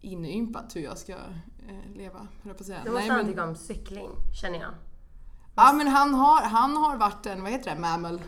inympat 0.00 0.76
hur 0.76 0.80
jag 0.80 0.98
ska 0.98 1.12
eh, 1.12 1.96
leva, 1.96 2.18
höll 2.18 2.28
jag 2.42 2.56
på 2.56 2.62
att 2.62 2.66
säga. 2.66 2.80
Du 2.84 2.90
måste 2.90 3.14
Nej, 3.14 3.24
men- 3.34 3.48
om 3.48 3.54
cykling, 3.56 4.10
känner 4.40 4.58
jag. 4.60 4.70
Ja 5.58 5.72
men 5.72 5.86
han 5.88 6.14
har, 6.14 6.42
han 6.42 6.76
har 6.76 6.96
varit 6.96 7.26
en, 7.26 7.42
vad 7.42 7.50
heter 7.52 7.74
det, 7.74 7.80
mammal? 7.80 8.22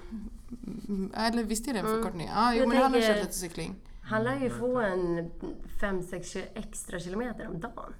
Mm, 0.88 1.12
Eller 1.16 1.44
visst 1.44 1.68
är 1.68 1.72
det 1.72 1.78
en 1.78 1.86
Mm. 1.86 1.96
förkortning? 1.98 2.30
Ja, 2.34 2.52
jo 2.54 2.60
Jag 2.60 2.68
men 2.68 2.78
han 2.82 2.92
har 2.94 3.00
kört 3.00 3.16
lite 3.16 3.32
cykling. 3.34 3.74
Han 4.02 4.24
lär 4.24 4.40
ju 4.40 4.50
få 4.50 4.80
en 4.80 5.30
5-6 5.80 6.44
extra 6.54 7.00
kilometer 7.00 7.48
om 7.48 7.60
dagen. 7.60 7.94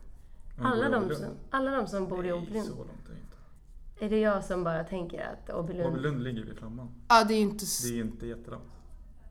Alla 0.62 0.88
de, 0.88 1.14
som, 1.14 1.26
alla 1.50 1.70
de 1.70 1.86
som 1.86 2.08
bor 2.08 2.26
i 2.26 2.30
Nej, 2.30 2.32
Åbylund. 2.38 2.66
så 2.66 2.74
långt 2.74 2.90
är 3.08 3.12
det 3.12 3.20
inte. 3.20 4.04
Är 4.04 4.10
det 4.10 4.18
jag 4.20 4.44
som 4.44 4.64
bara 4.64 4.84
tänker 4.84 5.26
att 5.32 5.50
Åbylund... 5.50 5.86
Åbylund 5.94 6.22
ligger 6.22 6.44
vid 6.44 6.56
Flamman. 6.58 6.88
Ja 7.08 7.24
det 7.24 7.34
är 7.34 7.40
inte, 7.40 7.64
Det 7.84 7.98
är 7.98 8.00
inte 8.00 8.26
jättelångt. 8.26 8.64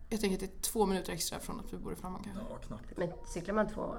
jag 0.10 0.20
tänker 0.22 0.36
att 0.36 0.40
det 0.52 0.58
är 0.58 0.62
två 0.72 0.86
minuter 0.86 1.14
extra 1.14 1.40
från 1.40 1.60
att 1.60 1.74
vi 1.74 1.78
bor 1.78 1.94
i 1.94 1.96
Flamman 1.96 2.22
kanske. 2.24 2.44
Ja, 2.50 2.58
knappt. 2.58 2.98
Men 2.98 3.10
cyklar 3.34 3.56
man 3.56 3.68
två? 3.70 3.96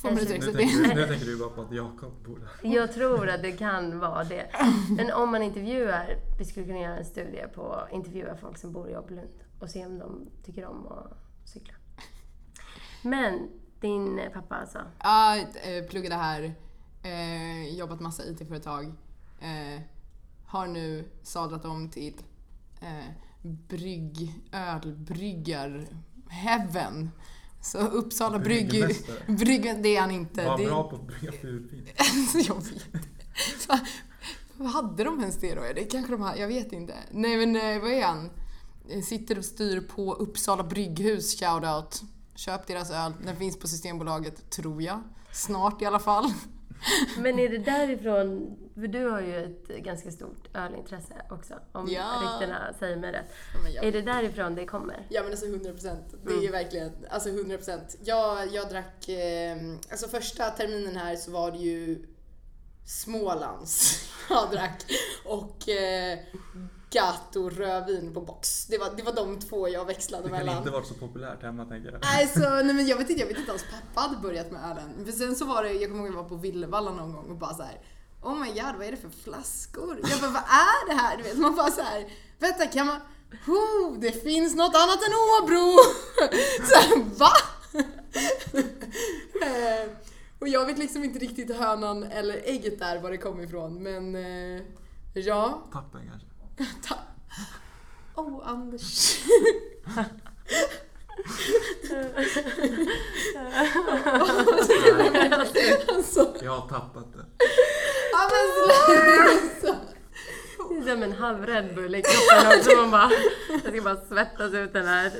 Två 0.00 0.08
Jag 0.08 0.14
minuter 0.14 0.34
extra. 0.34 0.52
Nu 0.52 0.58
tänker, 0.58 0.82
Det, 0.82 0.88
du, 0.88 0.94
nu 0.94 1.06
tänker 1.06 1.26
du 1.26 1.38
bara 1.38 1.48
på 1.48 1.60
att 1.62 1.72
Jakob 1.72 2.12
bor 2.24 2.38
där. 2.38 2.70
Jag 2.74 2.92
tror 2.92 3.28
att 3.28 3.42
det 3.42 3.52
kan 3.52 3.98
vara 3.98 4.24
det. 4.24 4.50
Men 4.96 5.12
om 5.12 5.30
man 5.30 5.42
intervjuar, 5.42 6.16
vi 6.38 6.44
skulle 6.44 6.66
kunna 6.66 6.78
göra 6.78 6.96
en 6.96 7.04
studie 7.04 7.44
på 7.54 7.72
att 7.72 7.92
intervjua 7.92 8.36
folk 8.36 8.58
som 8.58 8.72
bor 8.72 8.90
i 8.90 8.96
Åbylund 8.96 9.30
och 9.60 9.70
se 9.70 9.86
om 9.86 9.98
de 9.98 10.26
tycker 10.44 10.66
om 10.66 10.86
att 10.86 11.48
cykla. 11.48 11.74
Men 13.02 13.48
din 13.80 14.20
pappa 14.34 14.54
alltså? 14.54 14.78
ja, 15.02 15.36
eh, 15.36 15.84
pluggade 15.88 16.14
här, 16.14 16.54
eh, 17.02 17.78
jobbat 17.78 18.00
massa 18.00 18.22
IT-företag. 18.24 18.92
Eh, 19.40 19.82
har 20.46 20.66
nu 20.66 21.04
sadlat 21.22 21.64
om 21.64 21.90
till 21.90 22.14
brygg, 23.42 24.34
ölbryggar 24.52 25.86
heaven. 26.28 27.10
Så 27.60 27.78
Uppsala 27.78 28.38
brygg... 28.38 28.84
Bryggen, 29.26 29.82
det 29.82 29.96
är 29.96 30.00
han 30.00 30.10
inte. 30.10 30.44
Var 30.44 30.58
det, 30.58 30.66
bra 30.66 30.90
på 30.90 30.96
att 30.96 31.06
brygga 31.06 31.32
fulvin. 31.32 31.88
Jag 32.48 32.54
vet 32.54 32.86
hade 34.72 35.04
de 35.04 35.20
ens 35.20 35.36
det 35.36 35.54
då? 35.54 35.60
Det 35.74 35.84
kanske 35.84 36.12
de 36.12 36.20
hade, 36.20 36.40
jag 36.40 36.48
vet 36.48 36.72
inte. 36.72 36.94
Nej 37.10 37.46
men 37.46 37.56
eh, 37.56 37.82
vad 37.82 37.90
är 37.90 38.04
han? 38.04 38.30
Eh, 38.88 39.02
Sitter 39.02 39.38
och 39.38 39.44
styr 39.44 39.80
på 39.80 40.14
Uppsala 40.14 40.62
brygghus, 40.62 41.40
shoutout. 41.40 42.02
Köp 42.34 42.66
deras 42.66 42.90
öl, 42.90 43.12
den 43.24 43.36
finns 43.36 43.58
på 43.58 43.68
Systembolaget, 43.68 44.50
tror 44.50 44.82
jag. 44.82 45.02
Snart 45.32 45.82
i 45.82 45.84
alla 45.84 45.98
fall. 45.98 46.32
Men 47.18 47.38
är 47.38 47.48
det 47.48 47.58
därifrån, 47.58 48.56
för 48.74 48.86
du 48.86 49.04
har 49.10 49.20
ju 49.20 49.36
ett 49.44 49.68
ganska 49.68 50.10
stort 50.10 50.56
ölintresse 50.56 51.14
också, 51.30 51.54
om 51.72 51.88
Ja. 51.90 52.22
ryktena 52.22 52.74
säger 52.78 52.96
mig 52.96 53.12
rätt. 53.12 53.32
jag- 53.74 53.84
Är 53.84 53.92
det 53.92 54.02
därifrån 54.02 54.54
det 54.54 54.66
kommer? 54.66 55.06
Ja 55.08 55.22
men 55.22 55.30
alltså 55.30 55.46
100 55.46 55.70
procent. 55.72 56.14
Det 56.26 56.32
är 56.32 56.42
ju 56.42 56.50
verkligen, 56.50 56.92
alltså 57.10 57.28
100 57.28 57.56
procent. 57.56 57.96
Jag, 58.04 58.48
jag 58.54 58.68
drack, 58.68 59.08
eh, 59.08 59.56
alltså 59.90 60.08
första 60.08 60.50
terminen 60.50 60.96
här 60.96 61.16
så 61.16 61.30
var 61.30 61.50
det 61.50 61.58
ju 61.58 62.06
Smålands 62.86 64.04
jag 64.28 64.50
drack 64.50 64.82
och 65.24 65.68
eh, 65.68 66.18
Gato 66.90 67.50
rödvin 67.50 68.14
på 68.14 68.20
box. 68.20 68.66
Det 68.66 68.78
var, 68.78 68.90
det 68.96 69.02
var 69.02 69.12
de 69.12 69.38
två 69.40 69.68
jag 69.68 69.84
växlade 69.84 70.22
Det 70.22 70.28
kan 70.28 70.38
mellan. 70.38 70.58
inte 70.58 70.70
varit 70.70 70.86
så 70.86 70.94
populärt 70.94 71.42
hemma 71.42 71.64
tänker 71.64 71.92
jag. 71.92 72.00
Nej, 72.02 72.26
så, 72.26 72.40
nej 72.40 72.74
men 72.74 72.86
jag 72.86 72.96
vet 72.96 73.10
inte, 73.10 73.20
jag 73.20 73.28
vet 73.28 73.38
inte 73.38 73.50
ens 73.50 73.64
pappa 73.70 74.00
hade 74.08 74.16
börjat 74.16 74.50
med 74.50 74.70
ölen. 74.70 75.04
För 75.06 75.12
sen 75.12 75.36
så 75.36 75.44
var 75.44 75.62
det, 75.62 75.72
jag 75.72 75.90
kommer 75.90 76.02
ihåg 76.04 76.08
att 76.08 76.14
jag 76.16 76.22
var 76.22 76.28
på 76.28 76.36
Villevalla 76.36 76.90
någon 76.90 77.12
gång 77.12 77.30
och 77.30 77.36
bara 77.36 77.54
så 77.54 77.62
här. 77.62 77.80
Oh 78.22 78.38
my 78.38 78.46
god, 78.48 78.74
vad 78.78 78.86
är 78.86 78.90
det 78.90 78.96
för 78.96 79.08
flaskor? 79.08 80.00
Jag 80.10 80.20
bara, 80.20 80.30
vad 80.30 80.42
är 80.42 80.88
det 80.88 80.94
här? 80.94 81.16
Du 81.16 81.22
vet, 81.22 81.38
man 81.38 81.54
bara 81.56 81.70
så 81.70 81.82
här. 81.82 82.06
Vänta, 82.38 82.66
kan 82.66 82.86
man... 82.86 82.96
Oh, 83.46 83.98
det 84.00 84.12
finns 84.12 84.54
något 84.54 84.74
annat 84.74 84.98
än 85.06 85.14
Åbro! 85.42 85.76
Så 86.68 86.74
här, 86.74 87.18
va? 87.18 87.30
Eh, 89.42 89.90
och 90.38 90.48
jag 90.48 90.66
vet 90.66 90.78
liksom 90.78 91.04
inte 91.04 91.18
riktigt 91.18 91.56
hönan 91.56 92.02
eller 92.02 92.34
ägget 92.44 92.78
där 92.78 92.98
var 93.00 93.10
det 93.10 93.18
kom 93.18 93.40
ifrån, 93.40 93.82
men 93.82 94.14
eh, 94.14 94.62
ja. 95.14 95.62
Tappen 95.72 96.00
kanske. 96.10 96.26
Ta- 96.88 96.94
oh, 98.14 98.48
Anders. 98.48 99.18
alltså, 105.88 106.34
Jag 106.42 106.50
har 106.52 106.68
tappat 106.68 107.12
det. 107.12 107.24
ja 108.12 108.30
men 108.32 108.46
sluta! 108.86 109.76
Det 110.84 110.90
är 110.90 110.94
som 110.94 111.02
en 111.02 111.12
halv 111.12 111.46
Red 111.46 111.74
Bull 111.74 111.94
i 111.94 112.02
kroppen 112.02 112.58
också. 112.58 112.76
Man 112.76 112.90
bara, 112.90 113.10
jag 113.64 113.72
ska 113.72 113.82
bara 113.82 113.96
svettas 114.08 114.54
ut 114.54 114.72
den 114.72 114.86
här 114.86 115.10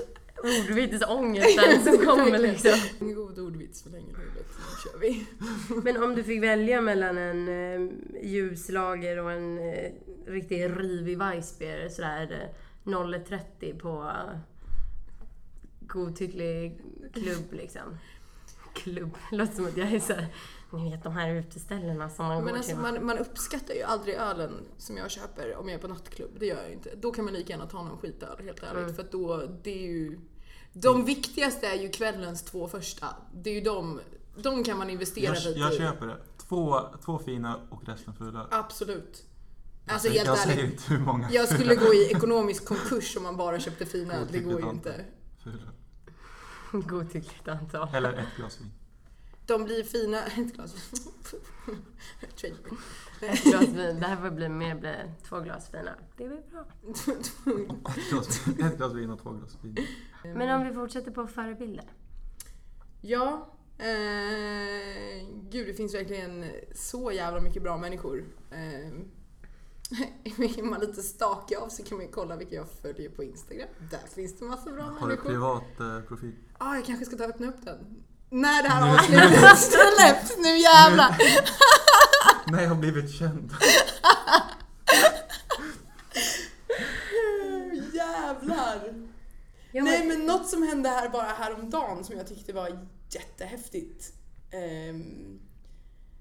ordvitsångesten 0.42 1.84
som 1.84 2.06
kommer 2.06 2.38
liksom. 2.38 2.72
En 3.00 3.14
god 3.14 3.38
ordvits 3.38 3.82
för 3.82 3.90
länge 3.90 4.06
livet. 4.06 4.46
Nu 4.48 4.90
kör 4.90 4.98
vi. 4.98 5.26
Men 5.82 6.02
om 6.02 6.14
du 6.14 6.24
fick 6.24 6.42
välja 6.42 6.80
mellan 6.80 7.18
en 7.18 7.48
eh, 7.48 7.90
ljuslager 8.22 9.18
och 9.18 9.32
en 9.32 9.58
eh, 9.58 9.90
riktig 10.26 10.64
rivig 10.64 11.18
Weissbier, 11.18 11.88
sådär 11.88 12.52
eh, 12.84 12.90
0,30 12.90 13.78
på 13.78 14.02
eh, 14.02 14.38
godtycklig 15.80 16.80
klubb 17.12 17.52
liksom. 17.52 17.96
Nattklubb. 18.70 19.16
Det 19.30 19.36
låter 19.36 19.54
som 19.54 19.66
att 19.66 19.76
jag 19.76 19.92
är 19.92 20.00
såhär, 20.00 20.26
ni 20.72 20.90
vet 20.90 21.02
de 21.02 21.12
här 21.12 21.34
uteställena 21.34 22.10
som 22.10 22.26
man 22.26 22.36
Men 22.36 22.44
går 22.44 22.56
alltså, 22.56 22.72
till. 22.72 22.80
man, 22.80 23.06
man 23.06 23.18
uppskattar 23.18 23.74
ju 23.74 23.82
aldrig 23.82 24.14
ölen 24.14 24.52
som 24.78 24.96
jag 24.96 25.10
köper 25.10 25.56
om 25.56 25.68
jag 25.68 25.74
är 25.78 25.82
på 25.82 25.88
nattklubb. 25.88 26.30
Det 26.38 26.46
gör 26.46 26.62
jag 26.62 26.72
inte. 26.72 26.90
Då 26.96 27.12
kan 27.12 27.24
man 27.24 27.34
lika 27.34 27.52
gärna 27.52 27.66
ta 27.66 27.82
någon 27.82 27.98
skitöl 27.98 28.44
helt 28.44 28.62
ärligt. 28.62 28.82
Mm. 28.82 28.94
För 28.94 29.02
att 29.02 29.12
då, 29.12 29.46
det 29.62 29.70
är 29.84 29.88
ju... 29.88 30.18
De 30.72 31.04
viktigaste 31.04 31.66
är 31.66 31.74
ju 31.74 31.88
kvällens 31.88 32.42
två 32.42 32.68
första. 32.68 33.06
Det 33.34 33.50
är 33.50 33.54
ju 33.54 33.60
de, 33.60 34.00
de 34.36 34.64
kan 34.64 34.78
man 34.78 34.90
investera 34.90 35.34
Jag, 35.34 35.44
lite 35.44 35.60
jag 35.60 35.72
i. 35.74 35.78
köper 35.78 36.06
det. 36.06 36.16
Två, 36.48 36.80
två 37.04 37.18
fina 37.18 37.60
och 37.70 37.88
resten 37.88 38.14
fulla. 38.14 38.48
Absolut. 38.50 39.26
Alltså 39.86 40.08
jag 40.08 40.14
helt 40.14 40.26
jag 40.26 40.38
säger 40.38 40.58
ärligt. 40.58 40.72
inte 40.72 40.94
hur 40.94 40.98
många 41.00 41.28
Jag 41.32 41.48
skulle 41.48 41.74
gå 41.74 41.94
i 41.94 42.10
ekonomisk 42.10 42.64
konkurs 42.64 43.16
om 43.16 43.22
man 43.22 43.36
bara 43.36 43.60
köpte 43.60 43.86
fina. 43.86 44.14
Det 44.32 44.38
går 44.38 44.60
ju 44.60 44.70
inte. 44.70 45.04
fula. 45.44 45.72
Godtyckligt 46.88 47.48
antal. 47.48 47.94
Eller 47.94 48.12
ett 48.12 48.36
glas 48.36 48.60
vin. 48.60 48.70
De 49.46 49.64
blir 49.64 49.84
fina... 49.84 50.18
Ett 50.26 50.54
glas. 50.54 50.74
Trade. 52.36 52.56
Ett 53.20 53.44
glas 53.44 53.68
vin. 53.68 54.00
Det 54.00 54.06
här 54.06 54.16
får 54.16 54.30
bli 54.30 54.48
mer 54.48 54.74
bli 54.74 54.94
två 55.28 55.40
glas 55.40 55.70
fina. 55.70 55.94
Det 56.16 56.28
blir 56.28 56.42
bra. 56.50 56.64
Ett 57.88 58.10
glas, 58.10 58.46
ett 58.46 58.76
glas 58.76 58.94
vin 58.94 59.10
och 59.10 59.22
två 59.22 59.30
glas 59.30 59.56
vin. 59.62 59.86
Men 60.22 60.60
om 60.60 60.68
vi 60.68 60.74
fortsätter 60.74 61.10
på 61.10 61.26
förebilder. 61.26 61.84
Ja. 63.00 63.54
Eh, 63.78 65.26
gud, 65.50 65.66
det 65.66 65.74
finns 65.74 65.94
verkligen 65.94 66.44
så 66.74 67.12
jävla 67.12 67.40
mycket 67.40 67.62
bra 67.62 67.78
människor. 67.78 68.24
Eh, 68.50 68.92
är 70.58 70.62
man 70.62 70.80
lite 70.80 71.02
stakig 71.02 71.56
av 71.56 71.68
så 71.68 71.82
kan 71.84 71.96
man 71.98 72.06
ju 72.06 72.12
kolla 72.12 72.36
vilka 72.36 72.54
jag 72.54 72.66
följer 72.82 73.10
på 73.10 73.24
Instagram. 73.24 73.68
Där 73.90 74.00
finns 74.14 74.38
det 74.38 74.44
massa 74.44 74.70
bra 74.70 74.82
Har 74.82 74.90
du 75.00 75.06
människor. 75.06 75.28
privat 75.30 75.80
eh, 75.80 76.00
profil? 76.08 76.34
ah, 76.58 76.74
jag 76.74 76.84
kanske 76.84 77.04
ska 77.04 77.16
ta 77.16 77.24
och 77.24 77.30
öppna 77.30 77.46
upp 77.48 77.64
den. 77.64 77.78
När 78.30 78.62
det 78.62 78.68
här 78.68 78.94
avsnittet 78.94 79.58
släpps, 79.58 80.36
nu 80.38 80.58
jävlar! 80.58 81.16
Nej, 82.46 82.62
jag 82.62 82.68
har 82.70 82.76
blivit 82.76 83.10
känd. 83.18 83.52
Jävlar! 87.92 88.94
Ja, 89.72 89.84
Nej 89.84 89.98
men- 89.98 90.08
men 90.08 90.26
något 90.26 90.48
som 90.48 90.62
hände 90.62 90.88
här 90.88 91.08
bara 91.08 91.22
häromdagen 91.26 92.04
som 92.04 92.16
jag 92.16 92.26
tyckte 92.28 92.52
var 92.52 92.86
jättehäftigt. 93.10 94.12
Um, 94.90 95.40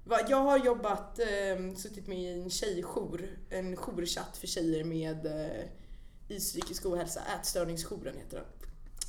jag 0.04 0.40
har 0.40 0.58
jobbat, 0.58 1.18
eh, 1.18 1.74
suttit 1.76 2.06
med 2.06 2.18
i 2.18 2.32
en 2.32 2.50
tjejjour, 2.50 3.38
en 3.50 3.76
jourchatt 3.76 4.36
för 4.36 4.46
tjejer 4.46 4.84
med 4.84 5.26
eh, 5.26 5.64
i 6.28 6.38
psykisk 6.38 6.86
ohälsa, 6.86 7.20
ätstörningsjouren 7.40 8.16
heter 8.16 8.36
den. 8.36 8.46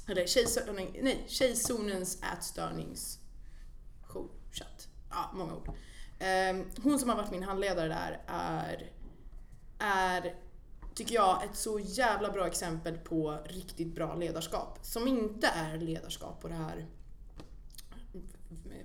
Eller 0.07 0.27
tjejstörning, 0.27 0.99
nej, 1.01 1.23
Tjejzonens 1.27 2.23
ätstörningsjourchatt. 2.33 4.87
Ja, 5.09 5.31
många 5.33 5.55
ord. 5.55 5.67
Eh, 6.19 6.55
hon 6.83 6.99
som 6.99 7.09
har 7.09 7.15
varit 7.15 7.31
min 7.31 7.43
handledare 7.43 7.87
där 7.87 8.21
är, 8.27 8.91
är 9.79 10.35
tycker 10.95 11.15
jag, 11.15 11.43
ett 11.43 11.55
så 11.55 11.79
jävla 11.79 12.31
bra 12.31 12.47
exempel 12.47 12.97
på 12.97 13.37
riktigt 13.45 13.95
bra 13.95 14.15
ledarskap. 14.15 14.79
Som 14.81 15.07
inte 15.07 15.47
är 15.47 15.77
ledarskap 15.77 16.41
på 16.41 16.47
det 16.47 16.55
här 16.55 16.87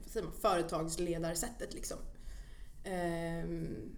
säger 0.07 0.26
man, 0.26 0.35
företagsledarsättet 0.40 1.74
liksom. 1.74 1.98
Ehm, 2.85 3.96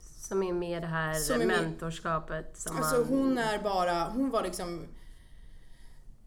Som 0.00 0.42
är 0.42 0.52
med 0.52 0.82
det 0.82 0.86
här 0.86 1.14
Som 1.14 1.38
mentorskapet 1.38 2.58
som 2.58 2.76
Alltså 2.76 2.96
man... 2.96 3.04
hon 3.06 3.38
är 3.38 3.58
bara, 3.62 4.04
hon 4.04 4.30
var 4.30 4.42
liksom 4.42 4.86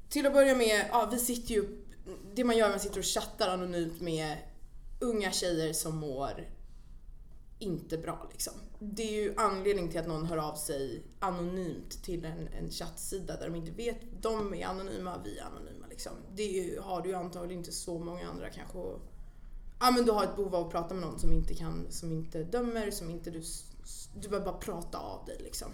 Till 0.09 0.25
att 0.25 0.33
börja 0.33 0.55
med, 0.55 0.85
ja 0.91 1.09
vi 1.11 1.17
sitter 1.19 1.53
ju 1.53 1.85
Det 2.35 2.43
man 2.43 2.57
gör 2.57 2.65
är 2.65 2.69
att 2.69 2.73
man 2.73 2.79
sitter 2.79 2.99
och 2.99 3.05
chattar 3.05 3.49
anonymt 3.49 4.01
med 4.01 4.37
unga 4.99 5.31
tjejer 5.31 5.73
som 5.73 5.95
mår 5.95 6.47
inte 7.61 7.97
bra 7.97 8.27
liksom. 8.31 8.53
Det 8.79 9.03
är 9.03 9.23
ju 9.23 9.33
anledningen 9.37 9.91
till 9.91 9.99
att 9.99 10.07
någon 10.07 10.25
hör 10.25 10.37
av 10.37 10.55
sig 10.55 11.03
anonymt 11.19 12.03
till 12.03 12.25
en, 12.25 12.47
en 12.47 12.69
chattsida 12.69 13.35
där 13.37 13.49
de 13.49 13.55
inte 13.55 13.71
vet, 13.71 13.97
de 14.21 14.53
är 14.53 14.65
anonyma, 14.65 15.21
vi 15.23 15.37
är 15.37 15.43
anonyma 15.45 15.85
liksom. 15.89 16.11
Det 16.35 16.43
är 16.43 16.63
ju, 16.63 16.79
har 16.79 17.01
du 17.01 17.09
ju 17.09 17.15
antagligen 17.15 17.59
inte 17.59 17.71
så 17.71 17.99
många 17.99 18.29
andra 18.29 18.49
kanske 18.49 18.77
och- 18.77 18.99
Ja 19.79 19.91
men 19.91 20.05
du 20.05 20.11
har 20.11 20.23
ett 20.23 20.35
behov 20.35 20.55
av 20.55 20.65
att 20.65 20.71
prata 20.71 20.93
med 20.93 21.03
någon 21.07 21.19
som 21.19 21.31
inte 21.31 21.53
kan, 21.55 21.87
som 21.89 22.11
inte 22.11 22.43
dömer, 22.43 22.91
som 22.91 23.09
inte 23.09 23.31
du, 23.31 23.43
du 24.21 24.29
behöver 24.29 24.51
bara 24.51 24.57
prata 24.59 24.97
av 24.97 25.25
dig 25.25 25.37
liksom. 25.43 25.67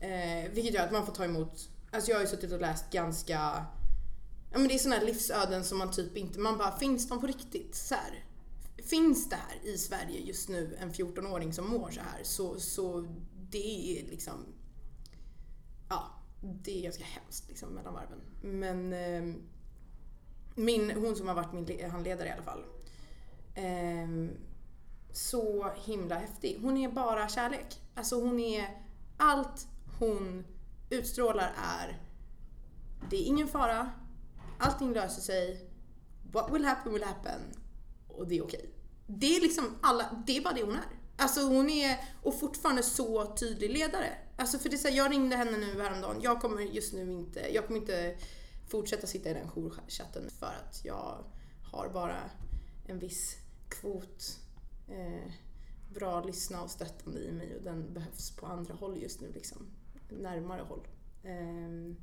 Eh, 0.00 0.50
vilket 0.52 0.74
gör 0.74 0.84
att 0.84 0.92
man 0.92 1.06
får 1.06 1.12
ta 1.12 1.24
emot, 1.24 1.68
alltså 1.90 2.10
jag 2.10 2.16
har 2.16 2.22
ju 2.22 2.28
suttit 2.28 2.52
och 2.52 2.60
läst 2.60 2.90
ganska, 2.90 3.66
ja 4.52 4.58
men 4.58 4.68
det 4.68 4.74
är 4.74 4.78
sådana 4.78 4.96
här 4.96 5.06
livsöden 5.06 5.64
som 5.64 5.78
man 5.78 5.90
typ 5.90 6.16
inte, 6.16 6.38
man 6.40 6.58
bara, 6.58 6.78
finns 6.78 7.08
de 7.08 7.20
på 7.20 7.26
riktigt? 7.26 7.74
Så 7.74 7.94
här. 7.94 8.24
Finns 8.86 9.28
där 9.28 9.60
i 9.62 9.78
Sverige 9.78 10.20
just 10.20 10.48
nu 10.48 10.76
en 10.80 10.92
14-åring 10.92 11.52
som 11.52 11.68
mår 11.68 11.90
så 11.90 12.00
här 12.00 12.22
så, 12.22 12.60
så 12.60 13.06
det 13.50 13.98
är 13.98 14.10
liksom, 14.10 14.44
ja, 15.88 16.10
det 16.40 16.78
är 16.78 16.82
ganska 16.82 17.04
hemskt 17.04 17.48
liksom 17.48 17.68
mellan 17.68 17.94
varven. 17.94 18.20
Men 18.40 18.92
eh, 18.92 19.34
min, 20.54 20.90
hon 20.90 21.16
som 21.16 21.28
har 21.28 21.34
varit 21.34 21.52
min 21.52 21.90
handledare 21.90 22.28
i 22.28 22.32
alla 22.32 22.42
fall, 22.42 22.64
Eh, 23.56 24.08
så 25.12 25.70
himla 25.84 26.14
häftig. 26.14 26.58
Hon 26.62 26.76
är 26.76 26.88
bara 26.88 27.28
kärlek. 27.28 27.80
Alltså 27.94 28.20
hon 28.20 28.40
är, 28.40 28.82
allt 29.16 29.68
hon 29.98 30.44
utstrålar 30.90 31.54
är, 31.56 32.02
det 33.10 33.16
är 33.16 33.24
ingen 33.24 33.48
fara, 33.48 33.90
allting 34.58 34.92
löser 34.92 35.22
sig, 35.22 35.70
what 36.32 36.54
will 36.54 36.64
happen 36.64 36.92
will 36.92 37.02
happen 37.02 37.40
och 38.08 38.28
det 38.28 38.38
är 38.38 38.42
okej. 38.42 38.70
Det 39.06 39.36
är 39.36 39.40
liksom 39.40 39.78
alla, 39.82 40.22
det 40.26 40.36
är 40.36 40.42
bara 40.42 40.54
det 40.54 40.62
hon 40.62 40.74
är. 40.74 40.84
Alltså 41.16 41.40
hon 41.40 41.70
är, 41.70 41.96
och 42.22 42.40
fortfarande 42.40 42.82
så 42.82 43.36
tydlig 43.36 43.70
ledare. 43.70 44.12
Alltså 44.36 44.58
för 44.58 44.68
det 44.68 44.76
är 44.76 44.78
så 44.78 44.88
här, 44.88 44.96
jag 44.96 45.12
ringde 45.12 45.36
henne 45.36 45.56
nu 45.56 45.82
häromdagen, 45.82 46.20
jag 46.22 46.40
kommer 46.40 46.62
just 46.62 46.94
nu 46.94 47.12
inte, 47.12 47.40
jag 47.54 47.66
kommer 47.66 47.80
inte 47.80 48.16
fortsätta 48.68 49.06
sitta 49.06 49.30
i 49.30 49.34
den 49.34 49.48
jourchatten 49.48 50.30
för 50.30 50.46
att 50.46 50.84
jag 50.84 51.24
har 51.72 51.88
bara 51.88 52.30
en 52.86 52.98
viss 52.98 53.36
kvot 53.68 54.38
eh, 54.88 55.32
bra 55.94 56.24
lyssna 56.24 56.62
och 56.62 56.70
stöttande 56.70 57.20
i 57.20 57.32
mig 57.32 57.56
och 57.56 57.62
den 57.62 57.94
behövs 57.94 58.36
på 58.36 58.46
andra 58.46 58.74
håll 58.74 59.02
just 59.02 59.20
nu 59.20 59.32
liksom. 59.32 59.66
Närmare 60.08 60.62
håll. 60.62 60.88
Eh, 61.22 61.96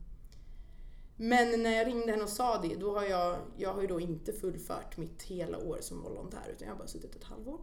men 1.18 1.64
när 1.64 1.72
jag 1.72 1.88
ringde 1.88 2.12
henne 2.12 2.24
och 2.24 2.30
sa 2.30 2.62
det, 2.62 2.76
då 2.76 2.98
har 2.98 3.04
jag, 3.04 3.38
jag 3.58 3.74
har 3.74 3.82
ju 3.82 3.88
då 3.88 4.00
inte 4.00 4.34
fullfört 4.34 4.98
mitt 4.98 5.24
hela 5.24 5.58
år 5.58 5.78
som 5.82 6.02
volontär 6.02 6.50
utan 6.52 6.68
jag 6.68 6.74
har 6.74 6.80
bara 6.80 6.88
suttit 6.88 7.16
ett 7.16 7.24
halvår. 7.24 7.60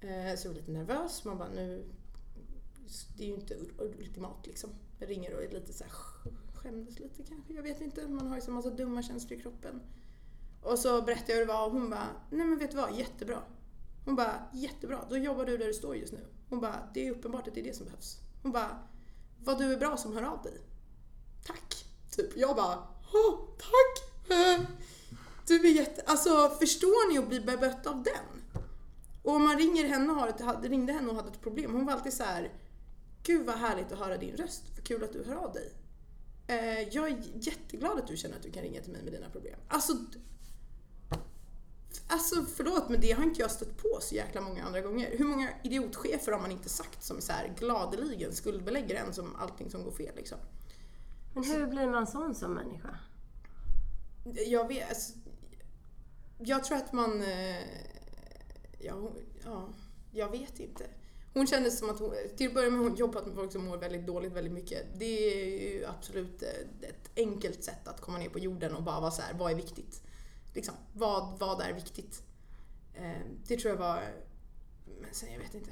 Eh, 0.00 0.36
så 0.36 0.46
jag 0.48 0.52
var 0.52 0.60
lite 0.60 0.70
nervös. 0.70 1.24
Man 1.24 1.38
bara 1.38 1.48
nu, 1.48 1.84
det 3.16 3.22
är 3.24 3.28
ju 3.28 3.34
inte 3.34 3.56
ultimat 3.78 4.46
liksom. 4.46 4.70
Jag 4.98 5.10
ringer 5.10 5.34
och 5.34 5.42
är 5.42 5.50
lite 5.50 5.72
så 5.72 5.84
här 5.84 5.92
skämdes 6.54 6.98
lite 6.98 7.22
kanske, 7.22 7.54
jag 7.54 7.62
vet 7.62 7.80
inte. 7.80 8.08
Man 8.08 8.26
har 8.26 8.36
ju 8.36 8.42
så 8.42 8.50
massa 8.50 8.70
dumma 8.70 9.02
känslor 9.02 9.38
i 9.38 9.42
kroppen. 9.42 9.80
Och 10.62 10.78
så 10.78 11.02
berättade 11.02 11.32
jag 11.32 11.38
hur 11.38 11.46
det 11.46 11.52
var 11.52 11.66
och 11.66 11.72
hon 11.72 11.90
bara, 11.90 12.08
nej 12.30 12.46
men 12.46 12.58
vet 12.58 12.70
du 12.70 12.76
vad, 12.76 12.98
jättebra. 12.98 13.42
Hon 14.04 14.16
bara, 14.16 14.48
jättebra, 14.52 15.04
då 15.10 15.16
jobbar 15.16 15.44
du 15.44 15.56
där 15.56 15.66
du 15.66 15.74
står 15.74 15.96
just 15.96 16.12
nu. 16.12 16.26
Hon 16.48 16.60
bara, 16.60 16.88
det 16.94 17.06
är 17.06 17.10
uppenbart 17.10 17.48
att 17.48 17.54
det 17.54 17.60
är 17.60 17.64
det 17.64 17.76
som 17.76 17.86
behövs. 17.86 18.18
Hon 18.42 18.52
bara, 18.52 18.78
vad 19.44 19.58
du 19.58 19.72
är 19.72 19.78
bra 19.78 19.96
som 19.96 20.12
hör 20.12 20.22
av 20.22 20.42
dig. 20.42 20.60
Typ. 22.16 22.36
Jag 22.36 22.56
bara, 22.56 22.78
åh, 23.12 23.38
tack! 23.58 24.10
Du 24.28 24.66
typ 25.46 25.64
är 25.64 25.68
jätte... 25.68 26.02
Alltså 26.06 26.50
förstår 26.60 27.12
ni 27.12 27.18
att 27.18 27.28
bli 27.28 27.40
bemött 27.40 27.86
av 27.86 28.02
den? 28.02 28.62
Och 29.22 29.32
om 29.34 29.42
man 29.44 29.58
ringer 29.58 29.84
henne 29.84 30.12
och 30.12 30.18
har 30.18 30.28
ett, 30.28 30.40
hade- 30.40 30.68
ringde 30.68 30.92
henne 30.92 31.08
och 31.08 31.16
hade 31.16 31.28
ett 31.28 31.40
problem, 31.40 31.72
hon 31.72 31.86
var 31.86 31.92
alltid 31.92 32.12
så 32.12 32.22
här. 32.22 32.52
Gud 33.22 33.46
vad 33.46 33.54
härligt 33.56 33.92
att 33.92 33.98
höra 33.98 34.16
din 34.16 34.36
röst, 34.36 34.62
vad 34.76 34.84
kul 34.84 35.04
att 35.04 35.12
du 35.12 35.24
hör 35.24 35.34
av 35.34 35.52
dig. 35.52 35.72
Eh, 36.46 36.88
jag 36.88 37.08
är 37.08 37.22
jätteglad 37.34 37.98
att 37.98 38.06
du 38.06 38.16
känner 38.16 38.36
att 38.36 38.42
du 38.42 38.50
kan 38.50 38.62
ringa 38.62 38.80
till 38.80 38.92
mig 38.92 39.02
med 39.02 39.12
dina 39.12 39.30
problem. 39.30 39.60
Alltså, 39.68 39.92
alltså 42.08 42.44
förlåt 42.56 42.88
men 42.88 43.00
det 43.00 43.12
har 43.12 43.22
inte 43.22 43.40
jag 43.40 43.50
stött 43.50 43.76
på 43.76 43.98
så 44.00 44.14
jäkla 44.14 44.40
många 44.40 44.64
andra 44.64 44.80
gånger. 44.80 45.10
Hur 45.18 45.24
många 45.24 45.48
idiotchefer 45.64 46.32
har 46.32 46.40
man 46.40 46.50
inte 46.50 46.68
sagt 46.68 47.04
som 47.04 47.20
så 47.20 47.32
här 47.32 47.54
gladeligen 47.58 48.32
skuldbelägger 48.32 48.94
en 48.94 49.14
som 49.14 49.36
allting 49.36 49.70
som 49.70 49.84
går 49.84 49.92
fel 49.92 50.16
liksom. 50.16 50.38
Men 51.34 51.44
hur 51.44 51.66
blir 51.66 51.86
man 51.86 52.06
sån 52.06 52.34
som 52.34 52.54
människa? 52.54 52.98
Jag 54.46 54.68
vet, 54.68 54.88
alltså, 54.88 55.12
jag 56.38 56.64
tror 56.64 56.76
att 56.78 56.92
man, 56.92 57.22
eh, 57.22 57.62
ja, 58.78 59.12
ja, 59.44 59.68
jag 60.12 60.30
vet 60.30 60.60
inte. 60.60 60.86
Hon 61.34 61.46
kändes 61.46 61.78
som 61.78 61.90
att 61.90 61.98
hon, 61.98 62.12
till 62.36 62.46
att 62.48 62.54
börja 62.54 62.70
med 62.70 62.80
hon 62.80 62.94
jobbat 62.94 63.26
med 63.26 63.34
folk 63.34 63.52
som 63.52 63.64
mår 63.64 63.76
väldigt 63.76 64.06
dåligt 64.06 64.32
väldigt 64.32 64.52
mycket. 64.52 64.86
Det 64.98 65.04
är 65.04 65.72
ju 65.72 65.84
absolut 65.86 66.42
eh, 66.42 66.88
ett 66.88 67.10
enkelt 67.16 67.64
sätt 67.64 67.88
att 67.88 68.00
komma 68.00 68.18
ner 68.18 68.28
på 68.28 68.38
jorden 68.38 68.74
och 68.74 68.82
bara 68.82 69.00
vara 69.00 69.10
så 69.10 69.22
här, 69.22 69.34
vad 69.34 69.52
är 69.52 69.56
viktigt? 69.56 70.02
Liksom, 70.54 70.74
vad, 70.92 71.38
vad 71.38 71.60
är 71.60 71.72
viktigt? 71.72 72.22
Eh, 72.94 73.20
Det 73.46 73.56
tror 73.56 73.72
jag 73.72 73.78
var, 73.80 74.02
men 75.00 75.14
sen 75.14 75.32
jag 75.32 75.38
vet 75.40 75.54
inte. 75.54 75.70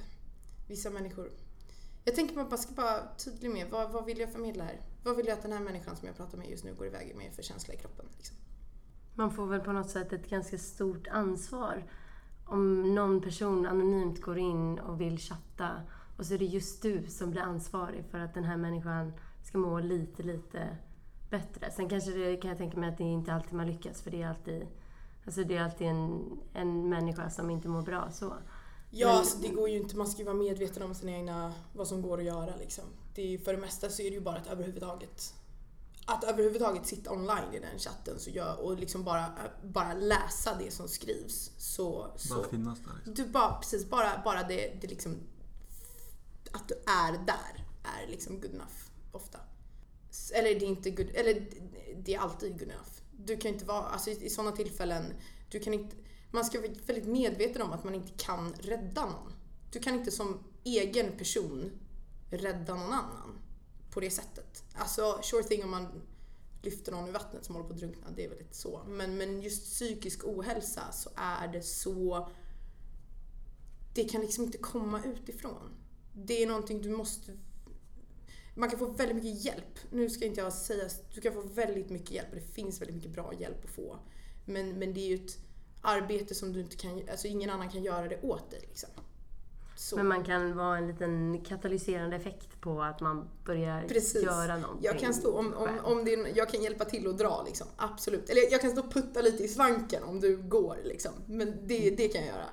Vissa 0.69 0.91
människor. 0.91 1.31
Jag 2.05 2.15
tänker 2.15 2.41
att 2.41 2.51
man 2.51 2.59
ska 2.59 2.73
bara 2.75 2.85
vara 2.97 3.15
tydlig 3.17 3.51
med, 3.51 3.71
vad, 3.71 3.91
vad 3.93 4.05
vill 4.05 4.19
jag 4.19 4.33
förmedla 4.33 4.65
här? 4.65 4.81
Vad 5.03 5.17
vill 5.17 5.27
jag 5.27 5.37
att 5.37 5.43
den 5.43 5.53
här 5.53 5.61
människan 5.61 5.97
som 5.97 6.07
jag 6.07 6.17
pratar 6.17 6.39
med 6.39 6.51
just 6.51 6.65
nu 6.65 6.75
går 6.75 6.87
iväg 6.87 7.15
med 7.17 7.33
för 7.33 7.43
känsla 7.43 7.75
i 7.75 7.77
kroppen? 7.77 8.07
Liksom? 8.17 8.37
Man 9.15 9.31
får 9.31 9.47
väl 9.47 9.61
på 9.61 9.73
något 9.73 9.91
sätt 9.91 10.13
ett 10.13 10.31
ganska 10.31 10.59
stort 10.59 11.07
ansvar. 11.09 11.85
Om 12.47 12.95
någon 12.95 13.21
person 13.21 13.67
anonymt 13.67 14.21
går 14.21 14.39
in 14.39 14.79
och 14.79 15.01
vill 15.01 15.19
chatta 15.19 15.71
och 16.17 16.27
så 16.27 16.35
är 16.35 16.39
det 16.39 16.45
just 16.45 16.83
du 16.83 17.07
som 17.07 17.31
blir 17.31 17.43
ansvarig 17.43 18.05
för 18.11 18.19
att 18.19 18.35
den 18.35 18.45
här 18.45 18.57
människan 18.57 19.13
ska 19.45 19.59
må 19.59 19.81
lite, 19.81 20.23
lite 20.23 20.77
bättre. 21.31 21.71
Sen 21.71 21.89
kanske 21.89 22.11
det 22.11 22.37
kan 22.37 22.49
jag 22.49 22.59
tänka 22.59 22.81
mig 22.81 22.89
att 22.89 22.99
det 22.99 23.05
inte 23.05 23.33
alltid 23.35 23.53
man 23.53 23.67
lyckas 23.67 24.03
för 24.03 24.11
det 24.11 24.23
är 24.23 24.29
alltid, 24.29 24.67
alltså 25.25 25.45
det 25.45 25.57
är 25.57 25.63
alltid 25.65 25.87
en, 25.87 26.31
en 26.53 26.89
människa 26.89 27.31
som 27.31 27.51
inte 27.51 27.69
mår 27.69 27.83
bra 27.83 28.09
så. 28.11 28.35
Ja, 28.91 29.07
Men- 29.09 29.17
alltså, 29.17 29.39
det 29.39 29.49
går 29.49 29.69
ju 29.69 29.77
inte, 29.77 29.97
man 29.97 30.07
ska 30.07 30.19
ju 30.19 30.25
vara 30.25 30.37
medveten 30.37 30.83
om 30.83 30.95
sina 30.95 31.13
egna, 31.13 31.53
vad 31.73 31.89
som 31.89 32.03
går 32.03 32.19
att 32.19 32.25
göra 32.25 32.57
liksom. 32.57 32.85
Det 33.15 33.39
för 33.39 33.53
det 33.53 33.61
mesta 33.61 33.91
så 33.91 34.03
är 34.03 34.11
det 34.11 34.15
ju 34.15 34.21
bara 34.21 34.37
att 34.37 34.47
överhuvudtaget 34.47 35.35
att 36.07 36.25
överhuvudtaget 36.25 36.87
sitta 36.87 37.13
online 37.13 37.55
i 37.55 37.59
den 37.59 37.79
chatten 37.79 38.21
så 38.21 38.31
gör, 38.31 38.61
och 38.61 38.79
liksom 38.79 39.05
bara, 39.05 39.33
bara 39.65 39.95
läsa 39.95 40.55
det 40.59 40.71
som 40.71 40.89
skrivs 40.89 41.51
så... 41.57 42.13
så 42.17 42.35
Bara 42.35 42.49
finnas 42.49 42.79
där. 42.79 42.93
Liksom. 42.95 43.15
du 43.15 43.31
bara, 43.31 43.59
precis, 43.59 43.91
bara, 43.91 44.23
bara 44.25 44.43
det, 44.43 44.81
det 44.81 44.87
liksom... 44.87 45.17
Att 46.53 46.69
du 46.69 46.75
är 46.75 47.13
där 47.13 47.67
är 47.83 48.11
liksom 48.11 48.41
good 48.41 48.55
enough 48.55 48.77
ofta. 49.13 49.39
Eller 50.35 50.61
det 50.61 50.65
är 50.65 50.69
inte 50.69 50.91
good, 50.91 51.11
eller 51.15 51.49
det 51.97 52.15
är 52.15 52.19
alltid 52.19 52.53
good 52.53 52.69
enough. 52.69 52.91
Du 53.17 53.37
kan 53.37 53.53
inte 53.53 53.65
vara, 53.65 53.83
alltså 53.83 54.11
i, 54.11 54.27
i 54.27 54.31
sådana 54.31 54.57
tillfällen, 54.57 55.15
du 55.51 55.61
kan 55.61 55.75
inte, 55.75 55.97
man 56.31 56.45
ska 56.45 56.61
vara 56.61 56.71
väldigt 56.87 57.09
medveten 57.09 57.63
om 57.63 57.73
att 57.73 57.85
man 57.85 57.95
inte 57.95 58.13
kan 58.17 58.55
rädda 58.55 59.07
någon. 59.07 59.33
Du 59.73 59.81
kan 59.81 59.95
inte 59.95 60.11
som 60.11 60.45
egen 60.65 61.19
person 61.19 61.71
rädda 62.33 62.75
någon 62.75 62.93
annan 62.93 63.39
på 63.91 64.01
det 64.01 64.11
sättet. 64.11 64.65
Alltså 64.75 65.21
sure 65.23 65.43
thing 65.43 65.65
om 65.65 65.71
man 65.71 66.03
lyfter 66.63 66.93
någon 66.93 67.09
ur 67.09 67.13
vattnet 67.13 67.45
som 67.45 67.55
håller 67.55 67.69
på 67.69 67.75
att 67.75 67.81
drunkna, 67.81 68.11
det 68.17 68.25
är 68.25 68.29
väl 68.29 68.39
lite 68.39 68.57
så. 68.57 68.83
Men, 68.87 69.17
men 69.17 69.41
just 69.41 69.65
psykisk 69.65 70.25
ohälsa 70.25 70.93
så 70.93 71.11
är 71.17 71.49
det 71.49 71.63
så 71.63 72.29
det 73.95 74.05
kan 74.05 74.21
liksom 74.21 74.45
inte 74.45 74.59
komma 74.59 75.03
utifrån. 75.05 75.71
Det 76.13 76.43
är 76.43 76.47
någonting 76.47 76.83
du 76.83 76.91
måste... 76.91 77.33
Man 78.55 78.71
kan 78.71 78.79
få 78.79 78.87
väldigt 78.87 79.17
mycket 79.25 79.45
hjälp. 79.45 79.79
Nu 79.91 80.11
ska 80.11 80.25
inte 80.25 80.41
jag 80.41 80.53
säga... 80.53 80.89
Du 81.15 81.21
kan 81.21 81.33
få 81.33 81.43
väldigt 81.43 81.91
mycket 81.91 82.11
hjälp 82.11 82.29
och 82.29 82.35
det 82.35 82.55
finns 82.55 82.81
väldigt 82.81 82.97
mycket 82.97 83.11
bra 83.11 83.33
hjälp 83.35 83.65
att 83.65 83.71
få. 83.71 83.99
Men, 84.45 84.79
men 84.79 84.95
det 84.95 85.01
är 85.01 85.09
ju 85.09 85.27
ett 85.27 85.39
arbete 85.83 86.35
som 86.35 86.53
du 86.53 86.61
inte 86.61 86.77
kan... 86.77 87.09
Alltså 87.11 87.27
ingen 87.27 87.51
annan 87.51 87.71
kan 87.71 87.83
göra 87.83 88.09
det 88.09 88.23
åt 88.23 88.51
dig 88.51 88.61
liksom. 88.61 88.91
Så. 89.93 89.97
Men 89.97 90.09
man 90.09 90.25
kan 90.25 90.57
vara 90.57 90.79
en 90.79 90.87
liten 90.87 91.41
katalyserande 91.49 92.17
effekt 92.17 92.61
på 92.61 92.83
att 92.83 93.01
man 93.01 93.29
börjar 93.45 93.83
Precis. 93.89 94.23
göra 94.23 94.57
någonting. 94.57 94.85
Jag 94.87 94.99
kan 94.99 95.15
stå, 95.15 95.39
om, 95.39 95.55
om, 95.55 95.69
om 95.83 96.01
är, 96.01 96.39
jag 96.39 96.49
kan 96.49 96.63
hjälpa 96.63 96.85
till 96.85 97.09
att 97.09 97.19
dra 97.19 97.43
liksom, 97.47 97.67
absolut. 97.77 98.31
Eller 98.31 98.53
jag 98.53 98.61
kan 98.61 98.71
stå 98.71 98.81
och 98.81 98.93
putta 98.93 99.21
lite 99.23 99.43
i 99.43 99.49
svanken 99.49 100.03
om 100.03 100.21
du 100.21 100.37
går 100.37 100.77
liksom. 100.85 101.13
Men 101.27 101.67
det, 101.67 101.91
det 101.91 102.09
kan 102.09 102.21
jag 102.21 102.31
göra. 102.35 102.47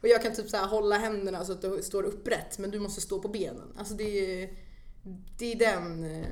Och 0.00 0.08
jag 0.08 0.22
kan 0.22 0.34
typ 0.34 0.48
så 0.48 0.56
här 0.56 0.66
hålla 0.66 0.98
händerna 0.98 1.44
så 1.44 1.52
att 1.52 1.62
du 1.62 1.82
står 1.82 2.02
upprätt 2.02 2.58
men 2.58 2.70
du 2.70 2.78
måste 2.78 3.00
stå 3.00 3.20
på 3.20 3.28
benen. 3.28 3.72
Alltså 3.78 3.94
det 3.94 4.42
är, 4.42 4.50
det 5.38 5.52
är 5.52 5.58
den... 5.58 6.04
eh, 6.04 6.26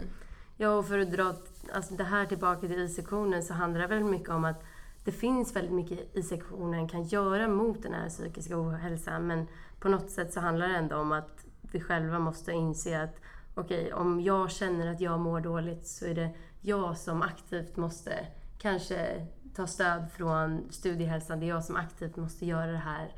Ja, 0.56 0.70
och 0.76 0.86
för 0.86 0.98
att 0.98 1.12
dra 1.12 1.34
alltså 1.72 1.94
det 1.94 2.04
här 2.04 2.26
tillbaka 2.26 2.68
till 2.68 2.78
I-sektionen 2.82 3.42
så 3.42 3.54
handlar 3.54 3.80
det 3.80 3.86
väldigt 3.86 4.10
mycket 4.10 4.28
om 4.28 4.44
att 4.44 4.62
det 5.04 5.12
finns 5.12 5.56
väldigt 5.56 5.72
mycket 5.72 6.16
I-sektionen 6.16 6.88
kan 6.88 7.04
göra 7.04 7.48
mot 7.48 7.82
den 7.82 7.92
här 7.94 8.08
psykiska 8.08 8.60
ohälsan. 8.60 9.26
Men 9.26 9.46
på 9.82 9.88
något 9.88 10.10
sätt 10.10 10.32
så 10.32 10.40
handlar 10.40 10.68
det 10.68 10.76
ändå 10.76 10.96
om 10.96 11.12
att 11.12 11.46
vi 11.72 11.80
själva 11.80 12.18
måste 12.18 12.52
inse 12.52 13.02
att 13.02 13.16
okej, 13.54 13.92
om 13.92 14.20
jag 14.20 14.50
känner 14.50 14.86
att 14.86 15.00
jag 15.00 15.20
mår 15.20 15.40
dåligt 15.40 15.86
så 15.86 16.06
är 16.06 16.14
det 16.14 16.30
jag 16.60 16.98
som 16.98 17.22
aktivt 17.22 17.76
måste 17.76 18.26
kanske 18.58 19.26
ta 19.54 19.66
stöd 19.66 20.12
från 20.12 20.72
studiehälsan. 20.72 21.40
Det 21.40 21.46
är 21.46 21.48
jag 21.48 21.64
som 21.64 21.76
aktivt 21.76 22.16
måste 22.16 22.46
göra 22.46 22.72
det 22.72 22.78
här 22.78 23.14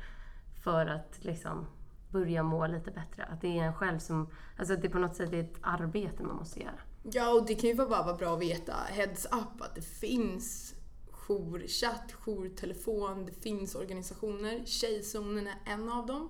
för 0.63 0.85
att 0.85 1.17
liksom 1.21 1.67
börja 2.09 2.43
må 2.43 2.67
lite 2.67 2.91
bättre. 2.91 3.23
Att 3.23 3.41
det 3.41 3.59
är 3.59 3.63
en 3.63 3.73
själv 3.73 3.99
som, 3.99 4.29
alltså 4.57 4.73
att 4.73 4.81
det 4.81 4.89
på 4.89 4.99
något 4.99 5.15
sätt 5.15 5.33
är 5.33 5.39
ett 5.39 5.57
arbete 5.61 6.23
man 6.23 6.35
måste 6.35 6.59
göra. 6.59 6.79
Ja, 7.03 7.33
och 7.33 7.45
det 7.45 7.55
kan 7.55 7.69
ju 7.69 7.75
bara 7.75 7.87
vara 7.87 8.17
bra 8.17 8.33
att 8.33 8.41
veta, 8.41 8.73
heads 8.87 9.25
up, 9.25 9.61
att 9.61 9.75
det 9.75 9.81
finns 9.81 10.75
jourchatt, 11.11 12.11
jourtelefon, 12.11 13.25
det 13.25 13.31
finns 13.31 13.75
organisationer. 13.75 14.65
Tjejzonen 14.65 15.47
är 15.47 15.73
en 15.73 15.89
av 15.89 16.05
dem. 16.05 16.29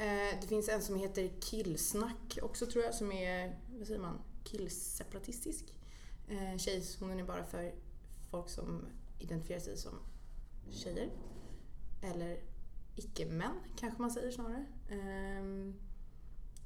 Eh, 0.00 0.40
det 0.40 0.46
finns 0.46 0.68
en 0.68 0.82
som 0.82 0.96
heter 0.96 1.30
Killsnack 1.40 2.38
också 2.42 2.66
tror 2.66 2.84
jag, 2.84 2.94
som 2.94 3.12
är, 3.12 3.58
vad 3.78 3.86
säger 3.86 4.00
man, 4.00 4.18
killseparatistisk. 4.44 5.74
Eh, 6.28 6.58
Tjejzonen 6.58 7.20
är 7.20 7.24
bara 7.24 7.44
för 7.44 7.74
folk 8.30 8.48
som 8.48 8.86
identifierar 9.18 9.60
sig 9.60 9.76
som 9.76 9.92
tjejer. 10.70 11.10
Eller 12.02 12.40
icke-män 12.96 13.54
kanske 13.76 14.02
man 14.02 14.10
säger 14.10 14.30
snarare. 14.30 14.66
Ehm, 14.90 15.74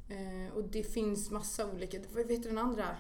eh, 0.09 0.55
och 0.55 0.65
det 0.65 0.83
finns 0.83 1.31
massa 1.31 1.73
olika, 1.73 2.01
vad 2.15 2.31
heter 2.31 2.49
den 2.49 2.59
andra? 2.59 2.97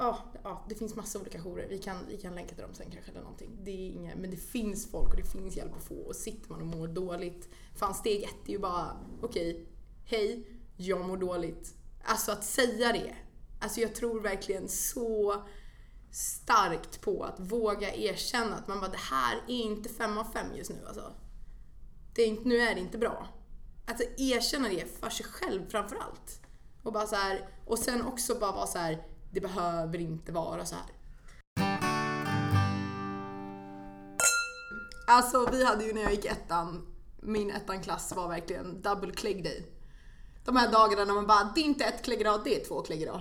Ja, 0.00 0.18
ja, 0.42 0.64
det 0.68 0.74
finns 0.74 0.96
massa 0.96 1.18
olika 1.18 1.38
jourer. 1.38 1.66
Vi 1.68 1.78
kan, 1.78 1.96
vi 2.08 2.16
kan 2.16 2.34
länka 2.34 2.54
till 2.54 2.62
dem 2.62 2.74
sen 2.74 2.90
kanske 2.90 3.10
eller 3.10 3.20
någonting. 3.20 3.58
Det 3.62 3.70
är 3.70 3.90
inga, 3.90 4.16
men 4.16 4.30
det 4.30 4.36
finns 4.36 4.90
folk 4.90 5.10
och 5.10 5.16
det 5.16 5.30
finns 5.30 5.56
hjälp 5.56 5.76
att 5.76 5.82
få. 5.82 5.94
Och 5.94 6.16
sitter 6.16 6.50
man 6.50 6.60
och 6.60 6.66
mår 6.66 6.88
dåligt, 6.88 7.48
fan 7.74 7.94
steg 7.94 8.22
ett 8.22 8.48
är 8.48 8.52
ju 8.52 8.58
bara 8.58 8.96
okej, 9.22 9.66
hej, 10.04 10.46
jag 10.76 11.06
mår 11.06 11.16
dåligt. 11.16 11.74
Alltså 12.04 12.32
att 12.32 12.44
säga 12.44 12.92
det. 12.92 13.16
Alltså 13.60 13.80
jag 13.80 13.94
tror 13.94 14.20
verkligen 14.20 14.68
så 14.68 15.42
starkt 16.10 17.00
på 17.00 17.24
att 17.24 17.40
våga 17.40 17.94
erkänna 17.94 18.56
att 18.56 18.68
man 18.68 18.80
bara 18.80 18.90
det 18.90 18.96
här 18.96 19.36
är 19.48 19.62
inte 19.62 19.88
fem 19.88 20.18
av 20.18 20.24
fem 20.24 20.46
just 20.56 20.70
nu 20.70 20.86
alltså. 20.86 21.12
Det 22.14 22.22
är 22.22 22.26
inte, 22.26 22.48
nu 22.48 22.58
är 22.58 22.74
det 22.74 22.80
inte 22.80 22.98
bra. 22.98 23.28
Alltså 23.86 24.04
erkänna 24.16 24.68
det 24.68 24.98
för 25.00 25.10
sig 25.10 25.26
själv 25.26 25.68
framförallt. 25.68 26.40
Och 26.82 26.92
bara 26.92 27.06
så 27.06 27.16
här, 27.16 27.48
och 27.66 27.78
sen 27.78 28.02
också 28.02 28.34
bara 28.34 28.52
vara 28.52 28.66
så 28.66 28.78
här, 28.78 29.09
det 29.30 29.40
behöver 29.40 29.98
inte 29.98 30.32
vara 30.32 30.64
så 30.64 30.74
här. 30.74 30.84
Alltså 35.06 35.48
vi 35.52 35.64
hade 35.64 35.84
ju 35.84 35.92
när 35.92 36.02
jag 36.02 36.10
gick 36.10 36.24
ettan, 36.24 36.86
min 37.20 37.50
ettan-klass 37.50 38.12
var 38.16 38.28
verkligen 38.28 38.82
double 38.82 39.12
klägg 39.12 39.44
day. 39.44 39.66
De 40.44 40.56
här 40.56 40.72
dagarna 40.72 41.04
när 41.04 41.14
man 41.14 41.26
bara, 41.26 41.52
det 41.54 41.60
är 41.60 41.64
inte 41.64 41.84
ett 41.84 42.04
klägg 42.04 42.20
idag, 42.20 42.40
det 42.44 42.60
är 42.60 42.64
två 42.64 42.82
klägg 42.82 43.02
idag. 43.02 43.20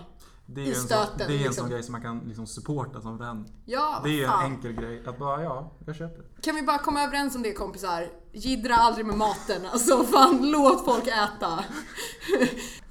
Det 0.54 0.62
är 0.62 0.66
I 0.66 0.68
ju 0.68 0.74
en, 0.74 0.80
sån, 0.80 0.88
stöten, 0.88 1.18
det 1.18 1.24
är 1.24 1.28
en 1.38 1.38
liksom. 1.38 1.54
sån 1.54 1.70
grej 1.70 1.84
som 1.84 1.92
man 1.92 2.02
kan 2.02 2.20
liksom 2.20 2.48
supporta 2.48 3.02
som 3.02 3.18
vän. 3.18 3.46
Ja, 3.66 4.02
Det 4.04 4.10
är 4.10 4.14
ju 4.14 4.24
en 4.24 4.30
fan. 4.30 4.46
enkel 4.52 4.72
grej. 4.72 5.04
Att 5.06 5.20
bara, 5.20 5.44
ja, 5.44 5.72
jag 5.86 5.96
köper. 5.96 6.26
Kan 6.42 6.56
vi 6.56 6.62
bara 6.62 6.78
komma 6.78 7.04
överens 7.04 7.36
om 7.36 7.42
det 7.44 7.54
kompisar? 7.54 8.08
Jiddra 8.32 8.76
aldrig 8.76 9.06
med 9.06 9.18
maten. 9.18 9.66
Alltså 9.72 10.04
fan, 10.04 10.52
låt 10.52 10.86
folk 10.86 11.08
äta. 11.08 11.60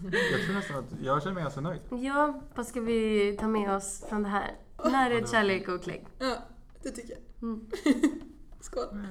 Jag 0.03 0.45
tror 0.45 0.55
nästan 0.55 0.79
att 0.79 0.85
jag 1.03 1.23
känner 1.23 1.35
mig 1.35 1.43
ganska 1.43 1.61
nöjd. 1.61 1.81
Ja, 1.91 2.41
vad 2.55 2.67
ska 2.67 2.81
vi 2.81 3.37
ta 3.41 3.49
med 3.49 3.77
oss 3.77 4.05
från 4.09 4.23
det 4.23 4.29
här? 4.29 4.57
Närhet, 4.85 5.31
kärlek 5.31 5.69
och 5.69 5.83
klägg. 5.83 6.07
Ja, 6.19 6.35
det 6.83 6.91
tycker 6.91 7.11
jag. 7.11 7.43
Mm. 7.43 7.67
Skål. 8.61 9.07